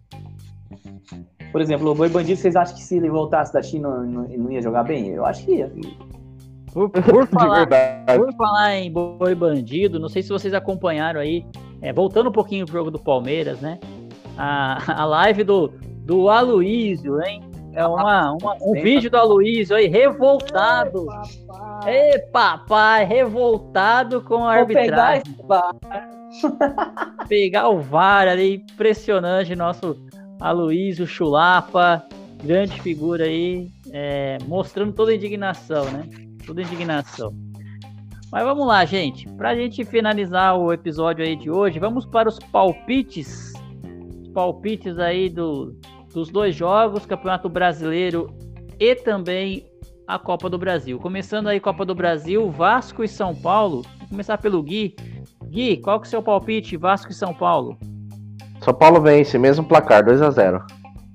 [1.51, 4.51] Por exemplo, o Boi Bandido, vocês acham que se ele voltasse da China não, não
[4.51, 5.07] ia jogar bem?
[5.07, 5.71] Eu acho que ia.
[6.73, 8.19] Por, por De falar, verdade.
[8.19, 11.45] por falar em boi bandido, não sei se vocês acompanharam aí,
[11.81, 13.79] é, voltando um pouquinho pro jogo do Palmeiras, né?
[14.37, 15.71] A, a live do,
[16.03, 17.41] do Aloísio, hein?
[17.75, 21.05] É uma, uma- um vídeo do Aloísio aí, revoltado.
[21.85, 25.45] Ei, papai, revoltado com a Vou pegar arbitragem.
[25.45, 25.75] bar.
[27.29, 29.95] Pegar o VAR ali, impressionante, nosso
[30.39, 32.03] Aloísio Chulapa,
[32.43, 36.03] grande figura aí, é, mostrando toda a indignação, né?
[36.45, 37.33] Toda a indignação.
[38.31, 39.27] Mas vamos lá, gente.
[39.37, 43.53] Pra gente finalizar o episódio aí de hoje, vamos para os palpites.
[44.21, 45.73] Os palpites aí do,
[46.15, 48.33] dos dois jogos, Campeonato Brasileiro
[48.79, 49.65] e também
[50.07, 50.97] a Copa do Brasil.
[50.97, 53.81] Começando aí Copa do Brasil, Vasco e São Paulo.
[53.99, 54.95] Vou começar pelo Gui.
[55.49, 57.77] Gui, qual que é o seu palpite, Vasco e São Paulo?
[58.61, 60.65] São Paulo vence, mesmo placar, 2 a 0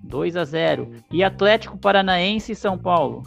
[0.04, 3.22] 2 a 0 E Atlético Paranaense e São Paulo?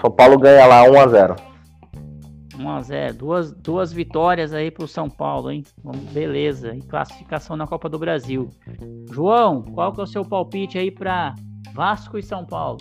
[0.00, 1.36] São Paulo ganha lá 1 a 0
[2.62, 5.64] 1 a 0 Duas, duas vitórias aí pro São Paulo, hein?
[6.12, 6.74] Beleza.
[6.74, 8.50] E classificação na Copa do Brasil.
[9.10, 11.34] João, qual que é o seu palpite aí para
[11.74, 12.78] Vasco e São Paulo?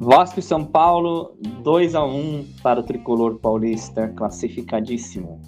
[0.00, 5.40] Vasco e São Paulo, 2x1 para o tricolor paulista, classificadíssimo.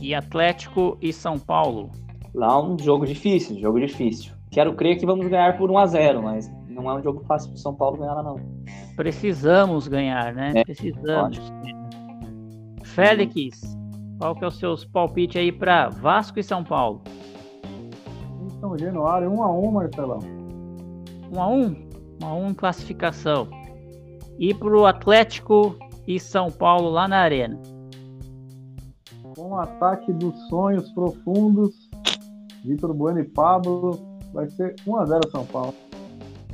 [0.00, 1.90] E Atlético e São Paulo?
[2.34, 4.32] Lá um jogo difícil, jogo difícil.
[4.50, 7.60] Quero crer que vamos ganhar por 1x0, mas não é um jogo fácil para o
[7.60, 8.36] São Paulo ganhar lá, não.
[8.96, 10.52] Precisamos ganhar, né?
[10.56, 11.40] É, Precisamos.
[12.94, 13.62] Félix,
[14.18, 17.00] qual que é o seu palpite aí para Vasco e São Paulo?
[17.64, 20.18] Em São Januário, 1 a 1 Marcelão.
[21.32, 23.48] 1 a 1 1 a 1 em classificação.
[24.38, 25.74] E pro Atlético
[26.06, 27.58] e São Paulo lá na Arena.
[29.36, 31.88] Com um ataque dos sonhos profundos,
[32.62, 33.98] Vitor Bueno e Pablo,
[34.34, 35.74] vai ser 1 a 0 São Paulo.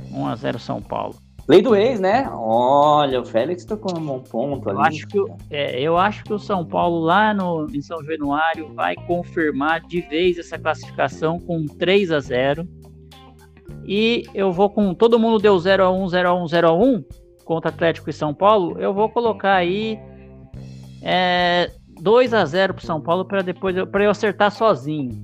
[0.09, 1.15] 1 a 0 São Paulo.
[1.49, 2.29] Lei do ex, né?
[2.31, 4.77] Olha, o Félix tocou num bom ponto ali.
[4.77, 8.03] Eu acho que, o- é, eu acho que o São Paulo lá no, em São
[8.03, 12.67] Januário vai confirmar de vez essa classificação com 3 a 0
[13.83, 14.93] E eu vou com.
[14.93, 17.03] Todo mundo deu 0 a 1 0 a 1 0 a 1
[17.43, 18.77] contra Atlético e São Paulo.
[18.79, 19.97] Eu vou colocar aí
[21.01, 25.17] é, 2 a 0 pro São Paulo para depois eu, pra eu acertar sozinho.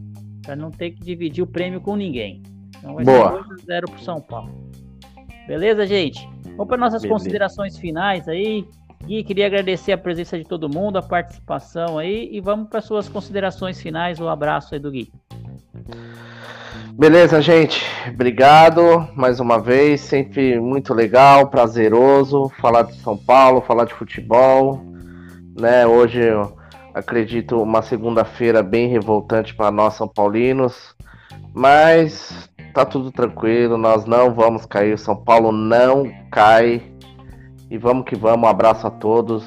[0.44, 2.42] Para não ter que dividir o prêmio com ninguém.
[2.80, 3.32] Então vai Boa.
[3.44, 4.50] ser 2 a 0 pro São Paulo.
[5.48, 6.28] Beleza, gente?
[6.52, 7.20] Vamos para nossas Beleza.
[7.20, 8.66] considerações finais aí.
[9.04, 13.08] Gui, queria agradecer a presença de todo mundo, a participação aí e vamos para suas
[13.08, 14.20] considerações finais.
[14.20, 15.12] O abraço aí do Gui.
[16.94, 17.86] Beleza, gente.
[18.10, 20.02] Obrigado mais uma vez.
[20.02, 24.82] Sempre muito legal, prazeroso falar de São Paulo, falar de futebol.
[25.60, 25.86] Né?
[25.86, 26.58] Hoje eu
[26.94, 30.96] acredito uma segunda-feira bem revoltante para nós São Paulinos,
[31.54, 33.78] mas tá tudo tranquilo.
[33.78, 34.94] Nós não vamos cair.
[34.94, 36.84] O São Paulo não cai.
[37.72, 38.46] E vamos que vamos.
[38.46, 39.46] Um abraço a todos.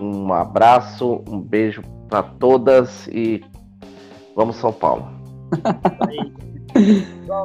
[0.00, 3.44] Um abraço, um beijo para todas e
[4.34, 5.06] vamos São Paulo.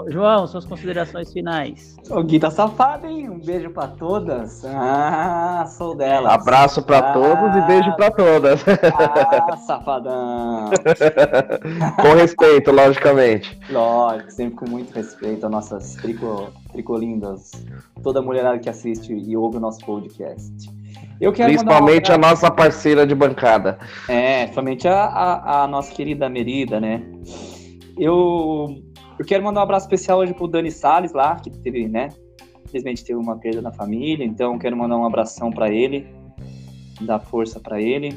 [0.09, 1.95] João, suas considerações finais.
[2.09, 3.29] O Gui tá safado, hein?
[3.29, 4.63] Um beijo pra todas.
[4.65, 6.33] Ah, sou dela.
[6.33, 7.13] Abraço para Ah.
[7.13, 8.63] todos e beijo para todas.
[8.67, 10.69] Ah, safadão.
[12.01, 13.57] Com respeito, logicamente.
[13.69, 17.51] Lógico, sempre com muito respeito às nossas trico, tricolindas.
[18.03, 20.51] Toda mulherada que assiste e ouve o nosso podcast.
[21.21, 23.77] Eu quero mandar um Principalmente a nossa parceira de bancada.
[24.07, 27.03] É, somente a, a, a nossa querida Merida, né?
[27.97, 28.81] Eu,
[29.19, 32.07] eu quero mandar um abraço especial hoje pro Dani Salles lá, que teve, né?
[32.63, 36.07] Infelizmente teve uma perda na família, então quero mandar um abração pra ele,
[37.01, 38.15] dar força pra ele.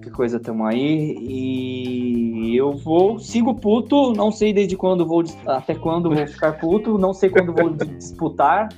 [0.00, 1.18] Que coisa tamo aí.
[1.20, 6.96] E eu vou, sigo puto, não sei desde quando vou, até quando vou ficar puto,
[6.96, 8.70] não sei quando vou disputar,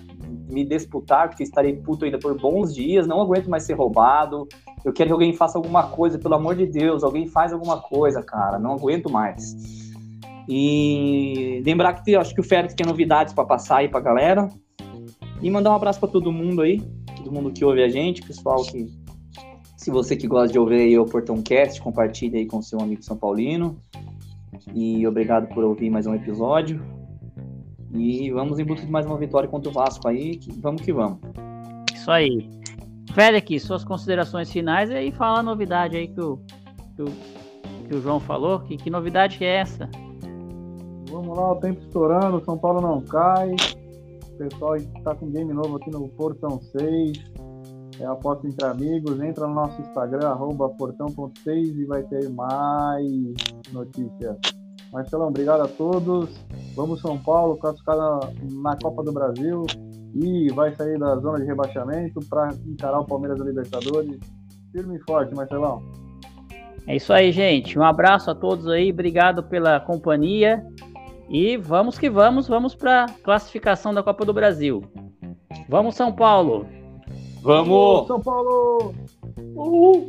[0.51, 4.49] me disputar, porque estarei puto ainda por bons dias, não aguento mais ser roubado.
[4.85, 8.23] Eu quero que alguém faça alguma coisa, pelo amor de Deus, alguém faz alguma coisa,
[8.25, 9.84] cara, não aguento mais.
[10.49, 14.49] E lembrar que acho que o Félix tem novidades pra passar aí pra galera.
[15.43, 16.81] E mandar um abraço pra todo mundo aí,
[17.17, 18.87] todo mundo que ouve a gente, pessoal que
[19.77, 23.03] se você que gosta de ouvir aí o Portão Cast, compartilha aí com seu amigo
[23.03, 23.79] São Paulino.
[24.75, 26.81] E obrigado por ouvir mais um episódio.
[27.93, 30.37] E vamos em busca de mais uma vitória contra o Vasco aí.
[30.37, 31.19] que- vamos que vamos.
[31.95, 32.49] Isso aí.
[33.13, 36.39] Félix, suas considerações finais e aí fala a novidade aí que o,
[36.97, 37.05] que o,
[37.89, 38.61] que o João falou.
[38.61, 39.89] Que, que novidade é essa?
[41.15, 43.55] Vamos lá, o tempo estourando, São Paulo não cai.
[44.37, 47.13] Pessoal, a gente tá com game novo aqui no Portão 6.
[48.01, 49.21] É aposta entre amigos.
[49.21, 53.15] Entra no nosso Instagram, arroba portão.6 e vai ter mais
[53.73, 54.37] notícias.
[54.93, 56.31] Marcelão, obrigado a todos.
[56.75, 59.65] Vamos São Paulo, classificar na, na Copa do Brasil
[60.17, 64.19] e vai sair da zona de rebaixamento para encarar o Palmeiras da Libertadores.
[64.73, 65.81] Firme e forte, Marcelão.
[66.89, 67.79] É isso aí, gente.
[67.79, 70.67] Um abraço a todos aí, obrigado pela companhia.
[71.29, 74.83] E vamos que vamos, vamos para classificação da Copa do Brasil.
[75.69, 76.67] Vamos, São Paulo!
[77.43, 78.07] Vamos!
[78.07, 78.95] São Paulo!
[79.55, 80.09] Uhul!